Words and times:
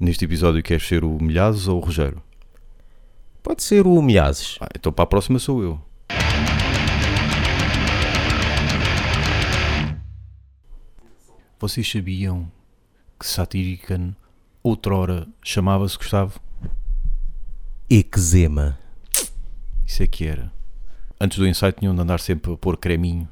Neste 0.00 0.24
episódio 0.24 0.62
queres 0.62 0.86
ser 0.86 1.04
o 1.04 1.22
Milhazes 1.22 1.68
ou 1.68 1.80
o 1.80 1.84
Rogério? 1.84 2.20
Pode 3.42 3.62
ser 3.62 3.86
o 3.86 4.02
Milhazes. 4.02 4.58
Ah, 4.60 4.68
então 4.74 4.92
para 4.92 5.04
a 5.04 5.06
próxima 5.06 5.38
sou 5.38 5.62
eu. 5.62 5.80
Vocês 11.58 11.90
sabiam 11.90 12.50
que 13.18 13.26
Satirican 13.26 14.14
outrora 14.62 15.26
chamava-se 15.42 15.96
Gustavo? 15.96 16.40
Eczema. 17.88 18.78
Isso 19.86 20.02
é 20.02 20.06
que 20.06 20.26
era. 20.26 20.52
Antes 21.20 21.38
do 21.38 21.46
ensaio 21.46 21.72
tinham 21.72 21.94
de 21.94 22.00
andar 22.00 22.18
sempre 22.18 22.52
a 22.52 22.56
pôr 22.56 22.76
creminho. 22.76 23.28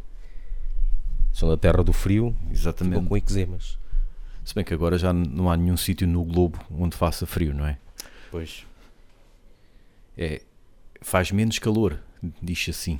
São 1.32 1.48
da 1.48 1.56
terra 1.56 1.82
do 1.84 1.92
frio, 1.92 2.34
Exatamente. 2.50 3.06
com 3.06 3.16
eczemas. 3.16 3.78
Se 4.44 4.54
bem 4.54 4.64
que 4.64 4.74
agora 4.74 4.98
já 4.98 5.12
não 5.12 5.50
há 5.50 5.56
nenhum 5.56 5.76
sítio 5.76 6.06
no 6.06 6.24
globo 6.24 6.58
onde 6.70 6.96
faça 6.96 7.26
frio, 7.26 7.54
não 7.54 7.66
é? 7.66 7.78
Pois. 8.30 8.66
É, 10.16 10.42
faz 11.00 11.30
menos 11.30 11.58
calor, 11.58 11.98
diz 12.42 12.66
assim. 12.68 12.98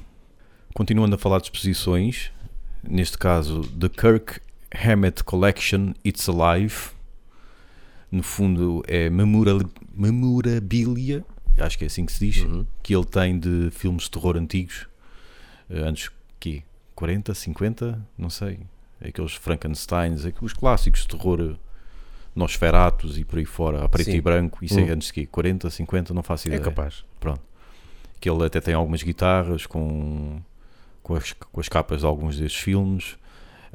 Continuando 0.74 1.14
a 1.16 1.18
falar 1.18 1.38
de 1.38 1.44
exposições, 1.44 2.30
neste 2.82 3.18
caso, 3.18 3.62
The 3.78 3.88
Kirk 3.88 4.40
Hammett 4.72 5.24
Collection 5.24 5.92
It's 6.04 6.28
Alive. 6.28 6.90
No 8.12 8.22
fundo, 8.22 8.82
é 8.86 9.08
memora- 9.10 9.58
memorabilia, 9.94 11.24
acho 11.58 11.78
que 11.78 11.84
é 11.84 11.86
assim 11.86 12.04
que 12.06 12.12
se 12.12 12.26
diz, 12.30 12.42
Uhum. 12.44 12.66
que 12.82 12.94
ele 12.94 13.04
tem 13.04 13.38
de 13.38 13.70
filmes 13.72 14.04
de 14.04 14.10
terror 14.10 14.36
antigos, 14.36 14.86
eh, 15.68 15.78
anos 15.80 16.10
que 16.38 16.62
40, 16.94 17.34
50, 17.34 18.04
não 18.18 18.28
sei, 18.30 18.60
aqueles 19.02 19.32
Frankensteins, 19.34 20.24
os 20.40 20.52
clássicos 20.52 21.02
de 21.02 21.08
terror 21.08 21.56
Nosferatus 22.34 23.18
e 23.18 23.24
por 23.24 23.38
aí 23.38 23.44
fora, 23.44 23.84
a 23.84 23.88
preto 23.88 24.10
Sim. 24.10 24.16
e 24.16 24.20
branco, 24.20 24.64
isso 24.64 24.78
é 24.78 24.84
Hum. 24.84 24.92
antes 24.92 25.08
de 25.08 25.14
quê? 25.14 25.26
40, 25.26 25.68
50, 25.68 26.14
não 26.14 26.22
faço 26.22 26.46
É 26.46 26.48
ideia 26.48 26.62
capaz. 26.62 27.04
que 28.20 28.28
ele 28.28 28.44
até 28.44 28.60
tem 28.60 28.74
algumas 28.74 29.02
guitarras 29.02 29.66
com, 29.66 30.40
com, 31.02 31.14
as, 31.14 31.32
com 31.32 31.58
as 31.60 31.68
capas 31.68 32.00
de 32.00 32.06
alguns 32.06 32.36
destes 32.38 32.60
filmes 32.60 33.16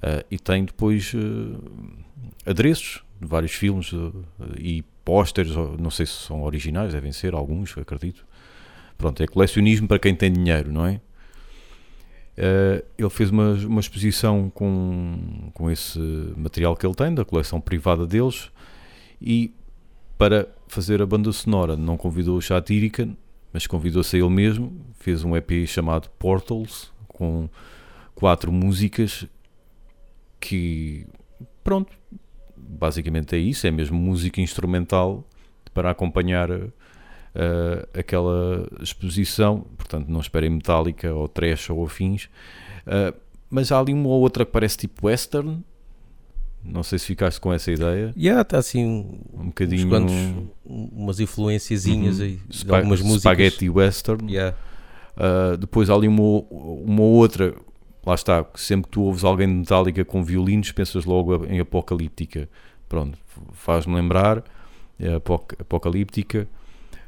eh, 0.04 0.24
e 0.30 0.38
tem 0.38 0.64
depois 0.66 1.12
eh, 1.16 2.50
adereços 2.50 3.04
de 3.20 3.28
vários 3.28 3.54
filmes 3.54 3.92
eh, 3.92 4.56
e 4.60 4.84
pósteres, 5.04 5.54
não 5.80 5.90
sei 5.90 6.06
se 6.06 6.14
são 6.14 6.44
originais, 6.44 6.94
devem 6.94 7.12
ser 7.12 7.34
alguns, 7.34 7.76
acredito. 7.78 8.26
Pronto, 8.98 9.22
é 9.24 9.28
colecionismo 9.28 9.88
para 9.88 10.00
quem 10.00 10.16
tem 10.16 10.32
dinheiro, 10.32 10.72
não 10.72 10.86
é? 10.86 11.02
Eh, 12.38 12.84
ele 12.98 13.10
fez 13.10 13.30
uma, 13.30 13.54
uma 13.54 13.80
exposição 13.80 14.50
com, 14.50 15.50
com 15.54 15.72
esse 15.72 16.00
material 16.36 16.76
que 16.76 16.86
ele 16.86 16.96
tem, 16.96 17.14
da 17.14 17.24
coleção 17.24 17.62
privada 17.62 18.06
deles, 18.06 18.52
e 19.22 19.54
para 20.18 20.48
fazer 20.68 21.02
a 21.02 21.06
banda 21.06 21.32
sonora 21.32 21.76
não 21.76 21.98
convidou 21.98 22.38
o 22.38 22.42
Satírica, 22.42 23.08
mas 23.54 23.68
convidou-se 23.68 24.16
a 24.16 24.20
ele 24.20 24.30
mesmo, 24.30 24.74
fez 25.00 25.24
um 25.24 25.36
EP 25.36 25.66
chamado 25.66 26.10
Portals, 26.20 26.92
com 27.08 27.50
quatro 28.14 28.52
músicas 28.52 29.26
que, 30.40 31.08
pronto, 31.64 31.94
basicamente 32.56 33.36
é 33.36 33.40
isso, 33.40 33.66
é 33.66 33.72
mesmo 33.72 33.98
música 33.98 34.42
instrumental 34.42 35.26
para 35.74 35.92
acompanhar 35.92 36.50
eh, 37.36 37.88
aquela 38.00 38.68
exposição, 38.82 39.66
portanto 39.78 40.08
não 40.08 40.20
esperem 40.20 40.50
metálica 40.50 41.14
ou 41.14 41.28
trash 41.28 41.70
ou 41.70 41.86
afins, 41.86 42.30
Eh, 42.88 43.14
mas 43.50 43.72
há 43.72 43.80
ali 43.80 43.94
uma 43.94 44.10
ou 44.10 44.22
outra 44.22 44.46
que 44.46 44.52
parece 44.52 44.78
tipo 44.78 45.08
western, 45.08 45.64
não 46.64 46.82
sei 46.84 46.98
se 47.00 47.06
ficaste 47.06 47.40
com 47.40 47.54
essa 47.54 47.72
ideia, 47.72 48.12
E 48.16 48.30
há, 48.30 48.42
está 48.42 48.58
assim 48.58 48.84
um 49.34 49.46
bocadinho... 49.48 49.88
quantos, 49.90 50.14
umas 50.66 51.20
influenciazinhas 51.20 52.20
Uhum. 52.20 52.26
aí 52.26 52.40
Spa- 52.52 52.78
algumas 52.78 53.02
músicas. 53.02 53.22
Spaghetti 53.22 53.70
western, 53.70 54.32
Yeah. 54.32 54.56
Uh, 55.16 55.56
depois 55.58 55.90
há 55.90 55.94
ali 55.96 56.08
uma, 56.08 56.22
uma 56.52 57.02
outra, 57.04 57.56
lá 58.06 58.16
está, 58.16 58.46
sempre 58.56 58.86
que 58.88 58.92
tu 58.92 59.02
ouves 59.04 59.24
alguém 59.24 59.48
de 59.48 59.54
Metallica 59.54 60.04
com 60.04 60.22
violinos, 60.24 60.72
pensas 60.74 61.06
logo 61.06 61.46
em 61.46 61.60
Apocalíptica. 61.60 62.50
Pronto, 62.90 63.18
faz-me 63.54 63.96
lembrar, 63.96 64.44
é 65.00 65.14
apoc- 65.16 65.54
Apocalíptica. 65.60 66.48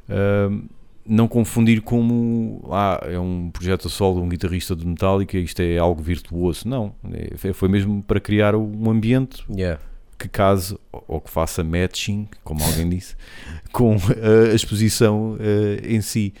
Uh, 0.08 0.68
não 1.10 1.26
confundir 1.26 1.80
como 1.80 2.68
ah, 2.70 3.00
é 3.04 3.18
um 3.18 3.50
projeto 3.50 3.86
a 3.86 3.90
solo 3.90 4.16
de 4.20 4.26
um 4.26 4.28
guitarrista 4.28 4.76
de 4.76 4.86
Metallica, 4.86 5.38
isto 5.38 5.60
é 5.60 5.78
algo 5.78 6.02
virtuoso. 6.02 6.68
Não, 6.68 6.94
é- 7.12 7.52
foi 7.54 7.68
mesmo 7.68 8.02
para 8.02 8.20
criar 8.20 8.54
um 8.54 8.90
ambiente 8.90 9.42
Yeah. 9.50 9.80
que 10.18 10.28
case 10.28 10.78
ou 11.06 11.18
que 11.20 11.30
faça 11.30 11.64
matching, 11.64 12.28
como 12.44 12.62
alguém 12.62 12.88
disse, 12.90 13.16
com 13.72 13.96
a 14.50 14.54
exposição 14.54 15.32
uh, 15.34 15.38
em 15.86 16.02
si. 16.02 16.34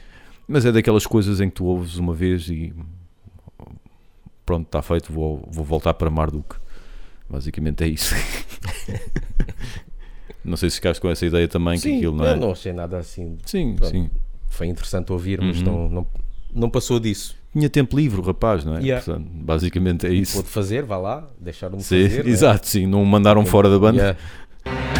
Mas 0.46 0.66
é 0.66 0.72
daquelas 0.72 1.06
coisas 1.06 1.40
em 1.40 1.48
que 1.48 1.56
tu 1.56 1.64
ouves 1.64 1.96
uma 1.96 2.14
vez 2.14 2.48
e 2.50 2.72
pronto, 4.44 4.66
está 4.66 4.82
feito, 4.82 5.10
vou, 5.12 5.46
vou 5.50 5.64
voltar 5.64 5.94
para 5.94 6.10
Marduk. 6.10 6.56
Basicamente 7.28 7.84
é 7.84 7.88
isso. 7.88 8.14
não 10.48 10.56
sei 10.56 10.70
se 10.70 10.76
ficaste 10.76 11.00
com 11.00 11.08
essa 11.08 11.24
ideia 11.26 11.46
também, 11.46 11.74
que 11.74 11.82
Sim, 11.82 11.96
aquilo 11.98 12.16
não 12.16 12.24
é. 12.26 12.36
não 12.36 12.50
achei 12.52 12.72
nada 12.72 12.98
assim. 12.98 13.36
Sim, 13.44 13.74
Pronto. 13.76 13.90
sim. 13.90 14.10
Foi 14.48 14.66
interessante 14.66 15.12
ouvir, 15.12 15.40
mas 15.40 15.58
Uhum. 15.58 15.64
não, 15.64 15.88
não, 15.88 16.06
não 16.54 16.70
passou 16.70 16.98
disso. 16.98 17.36
Tinha 17.52 17.68
tempo 17.70 17.96
livre, 17.96 18.20
o 18.20 18.22
rapaz, 18.24 18.64
não 18.64 18.76
é? 18.76 18.80
Yeah. 18.82 19.04
Portanto, 19.04 19.26
basicamente 19.32 20.06
é 20.06 20.10
isso. 20.12 20.36
Pôde 20.36 20.48
fazer, 20.48 20.84
vá 20.84 20.96
lá, 20.98 21.28
deixaram-me 21.40 21.82
fazer. 21.82 22.24
né? 22.24 22.30
exato, 22.30 22.66
sim. 22.66 22.86
Não 22.86 23.02
o 23.02 23.06
mandaram 23.06 23.44
fora 23.46 23.68
da 23.70 23.78
banda. 23.78 24.16
Yeah. 24.64 24.94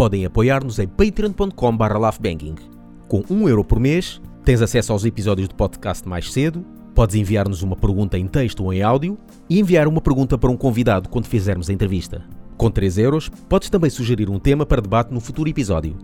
Podem 0.00 0.24
apoiar-nos 0.24 0.78
em 0.78 0.88
patreon.com.br 0.88 1.98
laughbanging. 1.98 2.54
Com 3.06 3.22
1 3.28 3.50
euro 3.50 3.62
por 3.62 3.78
mês, 3.78 4.18
tens 4.42 4.62
acesso 4.62 4.94
aos 4.94 5.04
episódios 5.04 5.46
do 5.46 5.54
podcast 5.54 6.08
mais 6.08 6.32
cedo, 6.32 6.64
podes 6.94 7.16
enviar-nos 7.16 7.62
uma 7.62 7.76
pergunta 7.76 8.16
em 8.16 8.26
texto 8.26 8.64
ou 8.64 8.72
em 8.72 8.80
áudio 8.80 9.18
e 9.46 9.60
enviar 9.60 9.86
uma 9.86 10.00
pergunta 10.00 10.38
para 10.38 10.50
um 10.50 10.56
convidado 10.56 11.10
quando 11.10 11.26
fizermos 11.26 11.68
a 11.68 11.74
entrevista. 11.74 12.24
Com 12.56 12.70
3 12.70 12.96
euros, 12.96 13.28
podes 13.46 13.68
também 13.68 13.90
sugerir 13.90 14.30
um 14.30 14.38
tema 14.38 14.64
para 14.64 14.80
debate 14.80 15.12
no 15.12 15.20
futuro 15.20 15.50
episódio. 15.50 15.98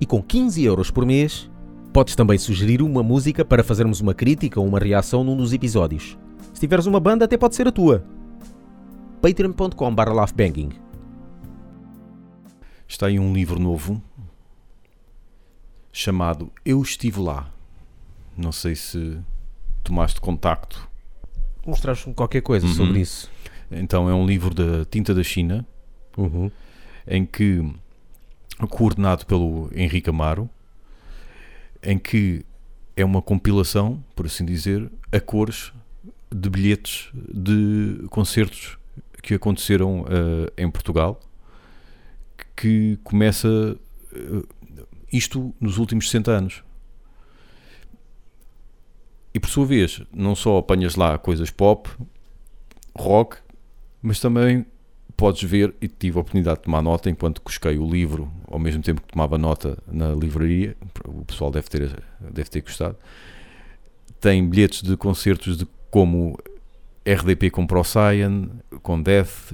E 0.00 0.04
com 0.04 0.20
15 0.20 0.64
euros 0.64 0.90
por 0.90 1.06
mês, 1.06 1.48
podes 1.92 2.16
também 2.16 2.36
sugerir 2.36 2.82
uma 2.82 3.04
música 3.04 3.44
para 3.44 3.62
fazermos 3.62 4.00
uma 4.00 4.12
crítica 4.12 4.58
ou 4.58 4.66
uma 4.66 4.80
reação 4.80 5.22
num 5.22 5.36
dos 5.36 5.52
episódios. 5.52 6.18
Se 6.52 6.58
tiveres 6.58 6.86
uma 6.86 6.98
banda, 6.98 7.26
até 7.26 7.36
pode 7.36 7.54
ser 7.54 7.68
a 7.68 7.70
tua. 7.70 8.02
patreon.com.br 9.22 10.12
laughbanging. 10.12 10.87
Está 12.88 13.06
aí 13.06 13.18
um 13.18 13.32
livro 13.32 13.58
novo 13.60 14.02
chamado 15.92 16.50
Eu 16.64 16.80
Estive 16.82 17.20
Lá. 17.20 17.52
Não 18.36 18.52
sei 18.52 18.74
se 18.74 19.18
tomaste 19.84 20.20
contacto. 20.20 20.88
Mostraste-me 21.66 22.14
qualquer 22.14 22.40
coisa 22.40 22.66
Uhum. 22.66 22.74
sobre 22.74 23.00
isso. 23.00 23.30
Então 23.70 24.08
é 24.08 24.14
um 24.14 24.26
livro 24.26 24.54
da 24.54 24.84
tinta 24.86 25.14
da 25.14 25.22
China 25.22 25.66
Uhum. 26.16 26.50
em 27.06 27.24
que 27.26 27.62
coordenado 28.70 29.26
pelo 29.26 29.70
Henrique 29.74 30.08
Amaro, 30.10 30.48
em 31.82 31.98
que 31.98 32.44
é 32.96 33.04
uma 33.04 33.22
compilação, 33.22 34.02
por 34.16 34.26
assim 34.26 34.44
dizer, 34.44 34.90
a 35.12 35.20
cores 35.20 35.72
de 36.34 36.50
bilhetes 36.50 37.08
de 37.14 38.04
concertos 38.10 38.76
que 39.22 39.34
aconteceram 39.34 40.04
eh, 40.08 40.62
em 40.64 40.70
Portugal, 40.70 41.20
que 42.58 42.98
começa 43.04 43.78
eh, 44.12 44.42
isto 45.12 45.54
nos 45.60 45.78
últimos 45.78 46.06
60 46.06 46.30
anos. 46.30 46.64
E 49.32 49.38
por 49.38 49.48
sua 49.48 49.64
vez, 49.64 50.02
não 50.12 50.34
só 50.34 50.58
apanhas 50.58 50.96
lá 50.96 51.16
coisas 51.16 51.50
pop, 51.50 51.88
rock, 52.96 53.36
mas 54.02 54.18
também 54.18 54.66
podes 55.16 55.48
ver, 55.48 55.72
e 55.80 55.86
tive 55.86 56.18
a 56.18 56.20
oportunidade 56.20 56.58
de 56.58 56.64
tomar 56.64 56.82
nota 56.82 57.08
enquanto 57.08 57.40
cusquei 57.42 57.78
o 57.78 57.88
livro, 57.88 58.30
ao 58.48 58.58
mesmo 58.58 58.82
tempo 58.82 59.02
que 59.02 59.12
tomava 59.12 59.38
nota 59.38 59.78
na 59.86 60.12
livraria, 60.12 60.76
o 61.04 61.24
pessoal 61.24 61.52
deve 61.52 61.68
ter, 61.68 62.02
deve 62.20 62.50
ter 62.50 62.60
gostado. 62.60 62.96
Tem 64.20 64.44
bilhetes 64.44 64.82
de 64.82 64.96
concertos 64.96 65.56
de 65.56 65.66
como 65.90 66.36
RDP 67.06 67.50
com 67.50 67.66
Procyan, 67.66 68.48
com 68.82 69.00
Death, 69.00 69.52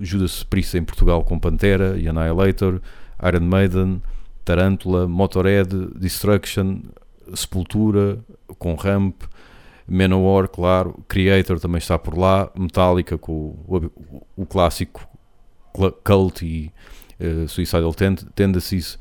Judas 0.00 0.42
Priest 0.42 0.76
em 0.76 0.84
Portugal 0.84 1.22
com 1.24 1.38
Pantera 1.38 1.96
e 1.98 2.08
Annihilator, 2.08 2.80
Iron 3.22 3.44
Maiden, 3.44 4.02
Tarantula, 4.44 5.08
Motorhead, 5.08 5.68
Destruction, 5.96 6.80
Sepultura 7.34 8.18
com 8.58 8.74
Ramp, 8.74 9.22
Manowar, 9.88 10.48
claro, 10.48 11.02
Creator 11.08 11.60
também 11.60 11.78
está 11.78 11.98
por 11.98 12.16
lá, 12.18 12.50
Metallica 12.56 13.16
com 13.16 13.32
o, 13.32 13.90
o, 13.96 14.42
o 14.42 14.46
clássico 14.46 15.06
Cult 16.04 16.44
e 16.44 16.72
uh, 17.20 17.48
Suicidal 17.48 17.94
Tendencies, 18.34 18.98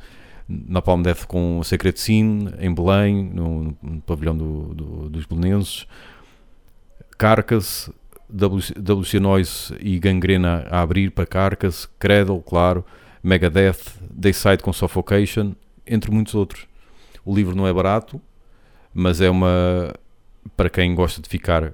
Napalm 0.47 1.01
Death 1.01 1.25
com 1.25 1.61
Secret 1.63 1.97
Scene 1.97 2.53
em 2.59 2.73
Belém, 2.73 3.23
no, 3.23 3.77
no 3.81 4.01
pavilhão 4.01 4.37
do, 4.37 4.73
do, 4.75 5.09
dos 5.09 5.25
belenenses, 5.25 5.87
Carcass, 7.17 7.89
WC 8.35 9.19
Noise 9.19 9.75
e 9.79 9.99
Gangrena 9.99 10.67
a 10.69 10.81
abrir 10.81 11.11
para 11.11 11.25
Carcass, 11.25 11.87
Cradle, 11.97 12.41
claro, 12.41 12.85
Megadeth, 13.23 13.79
Dayside 14.11 14.61
com 14.61 14.73
Suffocation, 14.73 15.53
entre 15.85 16.11
muitos 16.11 16.35
outros. 16.35 16.67
O 17.23 17.33
livro 17.33 17.55
não 17.55 17.67
é 17.67 17.73
barato, 17.73 18.21
mas 18.93 19.21
é 19.21 19.29
uma 19.29 19.93
para 20.55 20.69
quem 20.69 20.93
gosta 20.93 21.21
de 21.21 21.27
ficar 21.27 21.73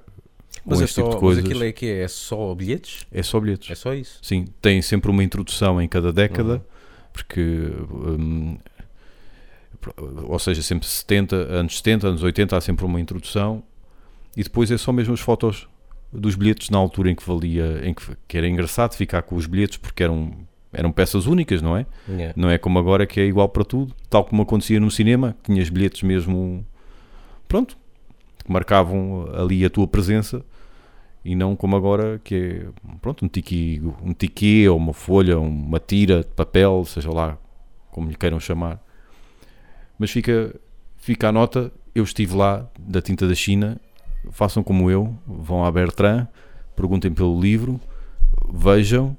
mas, 0.64 0.80
é 0.80 0.86
só, 0.86 1.10
tipo 1.10 1.24
mas 1.24 1.38
aquilo 1.38 1.64
é 1.64 1.72
que 1.72 1.86
é, 1.86 2.02
é 2.02 2.08
só 2.08 2.54
bilhetes? 2.54 3.06
É 3.10 3.22
só 3.22 3.40
bilhetes. 3.40 3.70
É 3.70 3.74
só 3.74 3.92
isso? 3.92 4.18
Sim, 4.22 4.46
tem 4.60 4.80
sempre 4.80 5.10
uma 5.10 5.22
introdução 5.24 5.80
em 5.82 5.88
cada 5.88 6.12
década, 6.12 6.54
uhum. 6.54 6.60
porque. 7.12 7.40
Um, 7.90 8.58
ou 10.28 10.38
seja, 10.38 10.62
sempre 10.62 10.86
70, 10.86 11.34
anos 11.34 11.78
70, 11.78 12.06
anos 12.06 12.22
80, 12.22 12.56
há 12.56 12.60
sempre 12.60 12.84
uma 12.84 13.00
introdução 13.00 13.64
e 14.36 14.44
depois 14.44 14.70
é 14.70 14.78
só 14.78 14.92
mesmo 14.92 15.12
as 15.12 15.18
fotos 15.18 15.68
dos 16.12 16.34
bilhetes 16.34 16.68
na 16.70 16.78
altura 16.78 17.10
em 17.10 17.14
que 17.14 17.26
valia, 17.26 17.80
em 17.84 17.94
que, 17.94 18.02
que 18.28 18.36
era 18.36 18.46
engraçado 18.46 18.94
ficar 18.94 19.22
com 19.22 19.34
os 19.34 19.46
bilhetes 19.46 19.78
porque 19.78 20.02
eram, 20.02 20.32
eram 20.72 20.92
peças 20.92 21.26
únicas, 21.26 21.62
não 21.62 21.76
é? 21.76 21.86
Yeah. 22.08 22.34
Não 22.36 22.50
é 22.50 22.58
como 22.58 22.78
agora 22.78 23.06
que 23.06 23.20
é 23.20 23.24
igual 23.24 23.48
para 23.48 23.64
tudo, 23.64 23.94
tal 24.10 24.24
como 24.24 24.42
acontecia 24.42 24.78
no 24.78 24.90
cinema, 24.90 25.34
tinhas 25.42 25.70
bilhetes 25.70 26.02
mesmo, 26.02 26.66
pronto, 27.48 27.76
que 28.44 28.52
marcavam 28.52 29.26
ali 29.34 29.64
a 29.64 29.70
tua 29.70 29.86
presença 29.86 30.44
e 31.24 31.34
não 31.34 31.54
como 31.54 31.76
agora 31.76 32.20
que 32.22 32.34
é 32.34 32.66
pronto, 33.00 33.24
um 33.24 33.28
tiki, 33.28 33.80
um 34.02 34.12
tiki 34.12 34.68
ou 34.68 34.76
uma 34.76 34.92
folha, 34.92 35.38
uma 35.38 35.78
tira 35.78 36.20
de 36.20 36.30
papel, 36.34 36.84
seja 36.84 37.10
lá 37.10 37.38
como 37.90 38.08
lhe 38.08 38.16
queiram 38.16 38.40
chamar. 38.40 38.82
Mas 39.98 40.10
fica, 40.10 40.54
fica 40.96 41.28
a 41.28 41.32
nota, 41.32 41.70
eu 41.94 42.02
estive 42.02 42.34
lá 42.34 42.68
da 42.78 43.00
tinta 43.00 43.28
da 43.28 43.34
China, 43.34 43.80
façam 44.30 44.62
como 44.62 44.90
eu, 44.90 45.16
vão 45.26 45.64
à 45.64 45.70
Bertrand, 45.70 46.26
perguntem 46.76 47.12
pelo 47.12 47.40
livro, 47.40 47.80
vejam, 48.52 49.16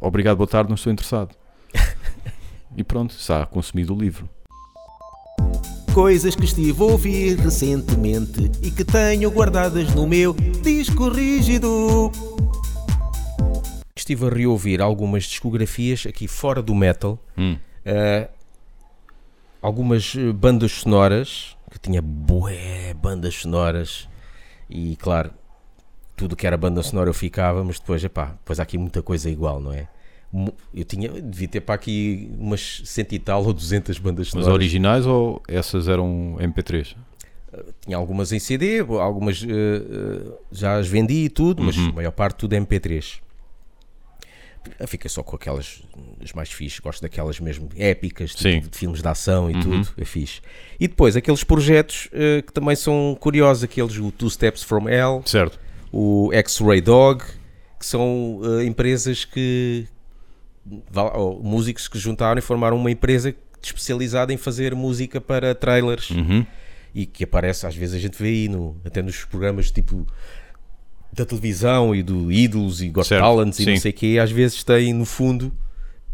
obrigado, 0.00 0.36
boa 0.36 0.46
tarde, 0.46 0.68
não 0.68 0.74
estou 0.74 0.92
interessado. 0.92 1.34
e 2.76 2.84
pronto, 2.84 3.14
está 3.14 3.46
consumido 3.46 3.94
o 3.94 3.98
livro. 3.98 4.28
Coisas 5.94 6.34
que 6.34 6.44
estive 6.44 6.80
a 6.80 6.84
ouvir 6.84 7.38
recentemente 7.38 8.50
e 8.62 8.70
que 8.70 8.84
tenho 8.84 9.30
guardadas 9.30 9.94
no 9.94 10.06
meu 10.06 10.32
disco 10.62 11.08
rígido. 11.08 12.10
Estive 13.94 14.26
a 14.26 14.30
reouvir 14.30 14.80
algumas 14.80 15.24
discografias 15.24 16.06
aqui 16.06 16.26
fora 16.26 16.62
do 16.62 16.74
metal. 16.74 17.18
Hum. 17.36 17.58
Uh, 17.84 18.28
algumas 19.60 20.14
bandas 20.34 20.72
sonoras 20.72 21.56
que 21.70 21.78
tinha 21.78 22.02
bué 22.02 22.94
bandas 22.94 23.34
sonoras 23.34 24.08
e 24.72 24.96
claro 24.96 25.30
tudo 26.16 26.36
que 26.36 26.46
era 26.46 26.56
banda 26.56 26.82
sonora 26.82 27.10
eu 27.10 27.14
ficava 27.14 27.62
mas 27.64 27.78
depois 27.78 28.02
epá, 28.02 28.26
depois 28.26 28.58
há 28.58 28.62
aqui 28.62 28.78
muita 28.78 29.02
coisa 29.02 29.30
igual 29.30 29.60
não 29.60 29.72
é 29.72 29.88
eu 30.74 30.84
tinha, 30.84 31.10
devia 31.10 31.46
ter 31.46 31.60
para 31.60 31.74
aqui 31.74 32.30
umas 32.38 32.80
cento 32.86 33.12
e 33.12 33.18
tal 33.18 33.44
ou 33.44 33.52
200 33.52 33.98
bandas 33.98 34.28
sonoras. 34.28 34.48
Mas 34.48 34.54
originais 34.54 35.06
ou 35.06 35.42
essas 35.46 35.88
eram 35.88 36.36
MP3? 36.40 36.96
Tinha 37.84 37.98
algumas 37.98 38.32
em 38.32 38.38
CD, 38.38 38.80
algumas 38.80 39.42
uh, 39.42 40.38
já 40.50 40.78
as 40.78 40.88
vendi 40.88 41.24
e 41.26 41.28
tudo, 41.28 41.62
mas 41.62 41.76
uhum. 41.76 41.90
a 41.90 41.92
maior 41.92 42.12
parte 42.12 42.36
tudo 42.38 42.54
é 42.54 42.60
MP3. 42.60 43.20
Fica 44.86 45.08
só 45.08 45.22
com 45.22 45.36
aquelas 45.36 45.82
as 46.22 46.32
mais 46.32 46.50
fixes, 46.50 46.78
gosto 46.78 47.02
daquelas 47.02 47.40
mesmo 47.40 47.68
épicas, 47.76 48.34
tipo, 48.34 48.68
de 48.68 48.78
filmes 48.78 49.02
de 49.02 49.08
ação 49.08 49.50
e 49.50 49.54
uhum. 49.54 49.60
tudo, 49.60 49.88
é 49.96 50.04
fixe. 50.04 50.40
E 50.78 50.86
depois 50.86 51.16
aqueles 51.16 51.42
projetos 51.44 52.06
uh, 52.06 52.42
que 52.42 52.52
também 52.52 52.76
são 52.76 53.16
curiosos, 53.18 53.64
aqueles 53.64 53.96
o 53.98 54.10
Two 54.10 54.30
Steps 54.30 54.62
from 54.62 54.88
Hell, 54.88 55.22
certo. 55.26 55.58
o 55.90 56.30
X-Ray 56.32 56.80
Dog, 56.80 57.24
que 57.78 57.86
são 57.86 58.40
empresas 58.64 59.24
que, 59.24 59.86
músicos 61.42 61.88
que 61.88 61.98
juntaram 61.98 62.38
e 62.38 62.42
formaram 62.42 62.76
uma 62.76 62.90
empresa 62.90 63.34
especializada 63.62 64.32
em 64.32 64.36
fazer 64.36 64.74
música 64.74 65.20
para 65.20 65.54
trailers 65.54 66.10
uhum. 66.10 66.44
e 66.94 67.06
que 67.06 67.24
aparece, 67.24 67.66
às 67.66 67.74
vezes 67.74 67.94
a 67.94 67.98
gente 67.98 68.20
vê 68.20 68.28
aí 68.28 68.48
no, 68.48 68.76
até 68.84 69.02
nos 69.02 69.24
programas 69.24 69.70
tipo 69.70 70.06
da 71.12 71.24
televisão 71.24 71.94
e 71.94 72.02
do 72.02 72.32
Idols 72.32 72.80
e 72.80 72.88
Got 72.88 73.08
Talents 73.08 73.58
e 73.58 73.64
Sim. 73.64 73.70
não 73.70 73.76
sei 73.76 73.90
o 73.90 73.94
que, 73.94 74.18
às 74.18 74.30
vezes 74.30 74.64
tem 74.64 74.92
no 74.94 75.04
fundo 75.04 75.52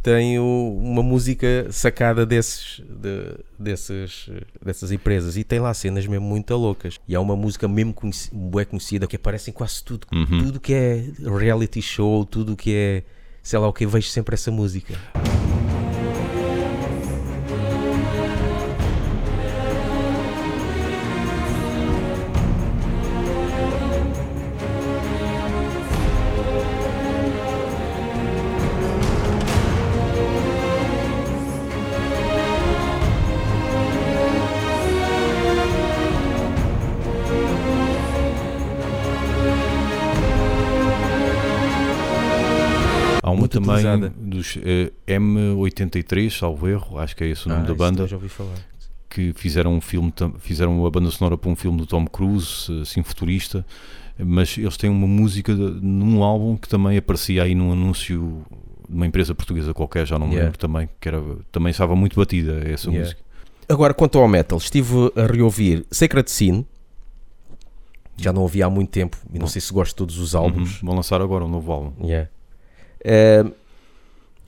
tem 0.03 0.39
uma 0.39 1.03
música 1.03 1.67
sacada 1.71 2.25
desses, 2.25 2.81
de, 2.89 3.35
desses, 3.59 4.31
dessas 4.65 4.93
empresas 4.93 5.37
e 5.37 5.45
tem 5.45 5.59
lá 5.59 5.75
cenas 5.75 6.06
mesmo 6.06 6.27
muito 6.27 6.55
loucas. 6.56 6.99
E 7.06 7.15
há 7.15 7.21
uma 7.21 7.37
música 7.37 7.67
mesmo 7.67 7.93
conhecida, 7.93 8.65
conhecida 8.65 9.06
que 9.06 9.17
aparece 9.17 9.50
em 9.50 9.53
quase 9.53 9.83
tudo, 9.83 10.06
uhum. 10.12 10.45
tudo 10.45 10.61
que 10.61 10.73
é 10.73 11.05
reality 11.39 11.83
show, 11.83 12.25
tudo 12.25 12.56
que 12.56 12.75
é 12.75 13.03
sei 13.43 13.59
lá 13.59 13.69
o 13.69 13.73
que, 13.73 13.87
vejo 13.87 14.09
sempre 14.09 14.35
essa 14.35 14.50
música. 14.50 14.95
Também 43.76 44.11
dos 44.17 44.57
uh, 44.57 44.61
M83, 45.07 46.38
salvo 46.38 46.69
erro, 46.69 46.99
acho 46.99 47.16
que 47.16 47.25
é 47.25 47.28
esse 47.28 47.47
o 47.47 47.49
nome 47.49 47.62
ah, 47.62 47.66
da 47.66 47.75
banda. 47.75 48.07
Já 48.07 48.16
ouvi 48.16 48.28
falar. 48.28 48.57
Que 49.09 49.33
fizeram 49.33 49.75
um 49.75 49.81
filme, 49.81 50.12
fizeram 50.38 50.85
a 50.85 50.90
banda 50.90 51.11
sonora 51.11 51.37
para 51.37 51.50
um 51.50 51.57
filme 51.57 51.78
do 51.78 51.87
Tom 51.87 52.07
Cruise, 52.07 52.71
assim 52.83 53.02
futurista, 53.02 53.64
mas 54.19 54.57
eles 54.59 54.76
têm 54.76 54.90
uma 54.90 55.07
música 55.07 55.54
de, 55.54 55.62
num 55.62 56.23
álbum 56.23 56.57
que 56.57 56.69
também 56.69 56.99
aparecia 56.99 57.42
aí 57.45 57.54
num 57.54 57.73
anúncio 57.73 58.45
de 58.88 58.95
uma 58.95 59.07
empresa 59.07 59.35
portuguesa 59.35 59.73
qualquer, 59.73 60.07
já 60.07 60.19
não 60.19 60.26
me 60.26 60.35
yeah. 60.35 60.47
lembro 60.47 60.59
também, 60.59 60.88
que 61.00 61.09
era, 61.09 61.23
também 61.52 61.71
estava 61.71 61.95
muito 61.95 62.16
batida 62.16 62.62
essa 62.69 62.88
yeah. 62.88 63.00
música. 63.00 63.21
Agora, 63.69 63.92
quanto 63.92 64.19
ao 64.19 64.26
metal, 64.26 64.59
estive 64.59 65.12
a 65.14 65.26
reouvir 65.26 65.85
Sacred 65.90 66.31
Scene, 66.31 66.66
já 68.16 68.33
não 68.33 68.42
ouvi 68.42 68.62
há 68.62 68.69
muito 68.71 68.90
tempo, 68.90 69.16
e 69.33 69.38
não 69.38 69.47
sei 69.47 69.61
se 69.61 69.73
gosto 69.73 69.90
de 69.90 69.97
todos 69.97 70.19
os 70.19 70.35
álbuns. 70.35 70.81
Uhum. 70.81 70.88
Vão 70.88 70.97
lançar 70.97 71.21
agora 71.23 71.45
um 71.45 71.49
novo 71.49 71.71
álbum. 71.71 71.92
Yeah. 72.04 72.28
Uh, 72.99 73.52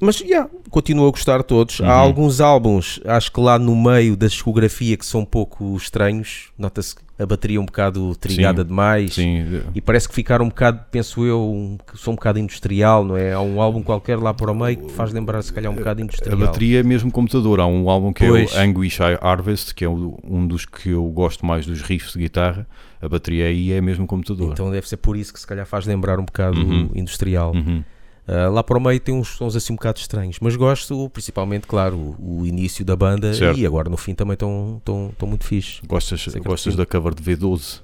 mas, 0.01 0.21
yeah, 0.21 0.49
continuo 0.71 1.07
a 1.07 1.11
gostar 1.11 1.43
todos. 1.43 1.81
Uhum. 1.81 1.87
Há 1.87 1.93
alguns 1.93 2.41
álbuns, 2.41 3.01
acho 3.05 3.31
que 3.31 3.41
lá 3.41 3.59
no 3.59 3.77
meio 3.77 4.17
da 4.17 4.27
discografia, 4.27 4.97
que 4.97 5.05
são 5.05 5.21
um 5.21 5.25
pouco 5.27 5.77
estranhos. 5.77 6.51
Nota-se 6.59 6.95
a 7.19 7.27
bateria 7.27 7.61
um 7.61 7.67
bocado 7.67 8.17
trigada 8.17 8.63
sim, 8.63 8.69
demais. 8.69 9.15
Sim. 9.15 9.63
E 9.75 9.81
parece 9.81 10.09
que 10.09 10.15
ficaram 10.15 10.47
um 10.47 10.49
bocado, 10.49 10.81
penso 10.91 11.23
eu, 11.23 11.39
um, 11.39 11.77
são 11.95 12.15
um 12.15 12.17
bocado 12.17 12.39
industrial, 12.39 13.05
não 13.05 13.15
é? 13.15 13.35
Há 13.35 13.41
um 13.43 13.61
álbum 13.61 13.83
qualquer 13.83 14.19
lá 14.19 14.33
para 14.33 14.51
o 14.51 14.55
meio 14.55 14.79
que 14.79 14.93
faz 14.93 15.13
lembrar, 15.13 15.43
se 15.43 15.53
calhar, 15.53 15.71
um 15.71 15.75
bocado 15.75 16.01
industrial. 16.01 16.35
A 16.35 16.47
bateria 16.47 16.81
é 16.81 16.83
mesmo 16.83 17.13
computador. 17.13 17.61
Há 17.61 17.67
um 17.67 17.91
álbum 17.91 18.11
que 18.11 18.27
pois. 18.27 18.55
é 18.55 18.59
o 18.59 18.63
Anguish 18.63 19.01
Harvest, 19.21 19.75
que 19.75 19.85
é 19.85 19.89
um 19.89 20.47
dos 20.47 20.65
que 20.65 20.89
eu 20.89 21.05
gosto 21.09 21.45
mais 21.45 21.67
dos 21.67 21.83
riffs 21.83 22.15
de 22.15 22.21
guitarra. 22.21 22.67
A 23.03 23.09
bateria 23.09 23.47
aí 23.47 23.71
é 23.71 23.83
mesmo 23.83 24.07
computador. 24.07 24.53
Então 24.53 24.71
deve 24.71 24.89
ser 24.89 24.97
por 24.97 25.15
isso 25.15 25.31
que 25.33 25.41
se 25.41 25.47
calhar 25.47 25.67
faz 25.67 25.85
lembrar 25.85 26.19
um 26.19 26.25
bocado 26.25 26.59
uhum. 26.59 26.91
industrial. 26.95 27.53
Uhum. 27.55 27.85
Uh, 28.31 28.49
lá 28.49 28.63
para 28.63 28.79
o 28.79 28.81
meio 28.81 29.01
tem 29.01 29.13
uns 29.13 29.31
sons 29.31 29.57
assim 29.57 29.73
um 29.73 29.77
bocado 29.77 29.99
estranhos, 29.99 30.39
mas 30.41 30.55
gosto 30.55 31.11
principalmente, 31.11 31.67
claro, 31.67 31.97
o, 31.97 32.43
o 32.43 32.47
início 32.47 32.85
da 32.85 32.95
banda 32.95 33.35
certo. 33.35 33.59
e 33.59 33.67
agora 33.67 33.91
no 33.91 33.97
fim 33.97 34.15
também 34.15 34.35
estão 34.35 34.81
muito 35.27 35.45
fixe. 35.45 35.81
Gostas, 35.85 36.25
gostas 36.37 36.77
da 36.77 36.87
cover 36.87 37.13
de 37.13 37.25
V12? 37.25 37.81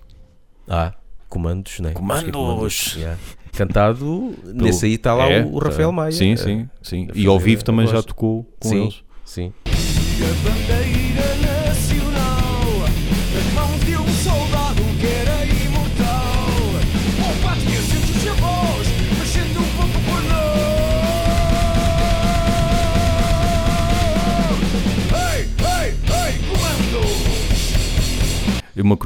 Ah, 0.68 0.94
comandos, 1.28 1.80
né? 1.80 1.90
Comandos! 1.90 2.30
comandos 2.30 2.94
yeah. 2.96 3.18
Cantado, 3.54 4.36
nesse 4.44 4.86
aí 4.86 4.94
está 4.94 5.14
lá 5.14 5.28
é, 5.28 5.44
o, 5.44 5.58
Rafael 5.58 5.88
tá. 5.88 5.92
Maia. 5.92 6.12
Sim, 6.12 6.36
sim, 6.36 6.68
sim. 6.80 7.08
E 7.12 7.26
ao 7.26 7.40
vivo 7.40 7.64
também 7.64 7.86
já 7.88 8.00
tocou 8.00 8.46
com 8.60 8.68
sim, 8.68 8.82
eles. 8.82 9.02
Sim. 9.24 9.52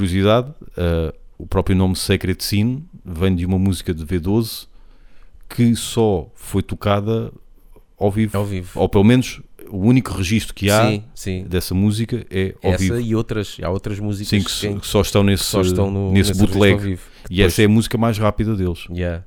Curiosidade: 0.01 0.51
uh, 0.51 1.15
o 1.39 1.47
próprio 1.47 1.77
nome 1.77 1.95
Sacred 1.97 2.43
Scene 2.43 2.85
vem 3.05 3.35
de 3.35 3.45
uma 3.45 3.59
música 3.59 3.93
de 3.93 4.05
V12 4.05 4.67
que 5.49 5.75
só 5.77 6.31
foi 6.35 6.63
tocada 6.63 7.33
ao 7.99 8.11
vivo. 8.11 8.37
Ao 8.39 8.45
vivo. 8.45 8.81
Ou 8.81 8.89
pelo 8.89 9.05
menos 9.05 9.41
o 9.69 9.79
único 9.79 10.13
registro 10.13 10.55
que 10.55 10.71
há 10.71 10.87
sim, 10.89 11.05
sim. 11.15 11.45
dessa 11.45 11.75
música 11.75 12.25
é 12.31 12.55
ao 12.63 12.73
Essa 12.73 12.83
vivo. 12.85 13.01
e 13.01 13.15
outras, 13.15 13.57
há 13.63 13.69
outras 13.71 13.99
músicas 14.01 14.29
Sim, 14.29 14.69
que, 14.69 14.75
que, 14.75 14.81
que 14.81 14.87
só 14.87 15.01
estão 15.01 15.23
nesse, 15.23 15.45
só 15.45 15.61
estão 15.61 15.91
no, 15.91 16.11
nesse 16.13 16.31
nesse 16.31 16.41
bootleg. 16.41 16.73
ao 16.73 16.79
vivo. 16.79 17.03
E 17.29 17.35
depois- 17.37 17.53
essa 17.53 17.63
é 17.63 17.65
a 17.67 17.69
música 17.69 17.99
mais 17.99 18.19
rápida 18.19 18.57
deles. 18.57 18.87
Yeah. 18.91 19.25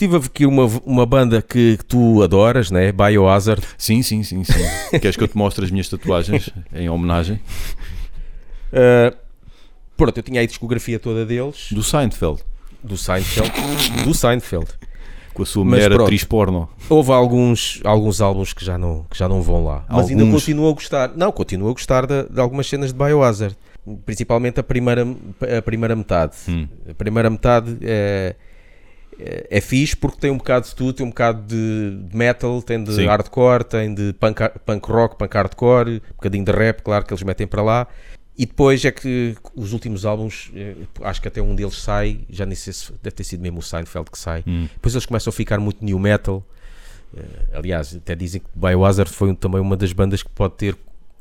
Estive 0.00 0.16
a 0.16 0.18
ver 0.18 0.26
aqui 0.28 0.46
uma, 0.46 0.64
uma 0.86 1.04
banda 1.04 1.42
que, 1.42 1.78
tu 1.86 2.22
adoras, 2.22 2.70
né? 2.70 2.90
Biohazard. 2.90 3.62
Sim, 3.76 4.02
sim, 4.02 4.22
sim, 4.22 4.42
sim. 4.44 4.98
Queres 4.98 5.14
que 5.14 5.22
eu 5.22 5.28
te 5.28 5.36
mostre 5.36 5.62
as 5.62 5.70
minhas 5.70 5.90
tatuagens 5.90 6.48
em 6.72 6.88
homenagem? 6.88 7.38
Uh, 8.72 9.14
pronto, 9.98 10.16
eu 10.16 10.22
tinha 10.22 10.40
aí 10.40 10.44
a 10.44 10.48
discografia 10.48 10.98
toda 10.98 11.26
deles, 11.26 11.68
Do 11.70 11.82
Seinfeld, 11.82 12.40
do 12.82 12.96
Seinfeld. 12.96 13.52
do 14.02 14.14
Seinfeld. 14.14 14.68
com 15.34 15.42
a 15.42 15.46
sua 15.46 15.66
Mas 15.66 15.74
mulher 15.74 15.90
pronto. 15.90 16.04
atriz 16.04 16.24
porno. 16.24 16.66
Houve 16.88 17.12
alguns, 17.12 17.82
alguns 17.84 18.22
álbuns 18.22 18.54
que 18.54 18.64
já, 18.64 18.78
não, 18.78 19.04
que 19.10 19.18
já 19.18 19.28
não 19.28 19.42
vão 19.42 19.62
lá. 19.66 19.84
Mas 19.86 20.08
ainda 20.08 20.22
Alguns? 20.22 20.40
continuo 20.40 20.70
a 20.70 20.72
gostar. 20.72 21.12
Não, 21.14 21.30
continuo 21.30 21.68
a 21.68 21.72
gostar 21.72 22.06
de, 22.06 22.22
de 22.26 22.40
algumas 22.40 22.66
cenas 22.66 22.90
de 22.90 22.98
Biohazard. 22.98 23.54
Principalmente 24.06 24.58
a 24.60 24.62
primeira, 24.62 25.06
a 25.58 25.60
primeira 25.60 25.94
metade. 25.94 26.36
Hum. 26.48 26.66
A 26.88 26.94
primeira 26.94 27.28
metade 27.28 27.76
é, 27.82 28.34
é, 29.22 29.46
é 29.50 29.60
fixe 29.60 29.96
porque 29.96 30.18
tem 30.18 30.30
um 30.30 30.38
bocado 30.38 30.66
de 30.66 30.74
tudo. 30.74 30.92
Tem 30.94 31.06
um 31.06 31.10
bocado 31.10 31.42
de 31.46 31.98
metal, 32.16 32.60
tem 32.62 32.82
de 32.82 32.94
Sim. 32.94 33.06
hardcore, 33.06 33.64
tem 33.64 33.94
de 33.94 34.12
punk, 34.14 34.40
punk 34.64 34.86
rock, 34.90 35.16
punk 35.16 35.34
hardcore, 35.34 35.96
um 35.96 36.14
bocadinho 36.16 36.44
de 36.44 36.52
rap, 36.52 36.82
claro 36.82 37.04
que 37.04 37.12
eles 37.12 37.22
metem 37.22 37.46
para 37.46 37.62
lá. 37.62 37.86
E 38.38 38.46
depois 38.46 38.82
é 38.84 38.90
que 38.90 39.36
os 39.54 39.72
últimos 39.74 40.06
álbuns, 40.06 40.50
eh, 40.54 40.74
acho 41.02 41.20
que 41.20 41.28
até 41.28 41.42
um 41.42 41.54
deles 41.54 41.76
sai, 41.82 42.20
já 42.30 42.46
nem 42.46 42.54
sei 42.54 42.72
se 42.72 42.90
deve 43.02 43.14
ter 43.14 43.24
sido 43.24 43.40
mesmo 43.42 43.58
o 43.58 43.62
Seinfeld 43.62 44.10
que 44.10 44.18
sai. 44.18 44.42
Hum. 44.46 44.66
Depois 44.72 44.94
eles 44.94 45.04
começam 45.04 45.30
a 45.30 45.32
ficar 45.34 45.58
muito 45.60 45.84
new 45.84 45.98
metal. 45.98 46.42
Eh, 47.14 47.22
aliás, 47.52 47.94
até 47.94 48.14
dizem 48.14 48.40
que 48.40 48.46
Biohazard 48.54 49.10
foi 49.12 49.30
um- 49.30 49.34
também 49.34 49.60
uma 49.60 49.76
das 49.76 49.92
bandas 49.92 50.22
que 50.22 50.30
pode 50.30 50.54
ter 50.54 50.74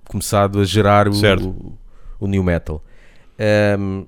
começado 0.08 0.62
a 0.62 0.63
gerar 0.63 1.10
o, 1.10 1.12
o, 1.41 1.77
o 2.22 2.27
new 2.27 2.41
metal. 2.44 2.82
Ahm, 3.38 4.06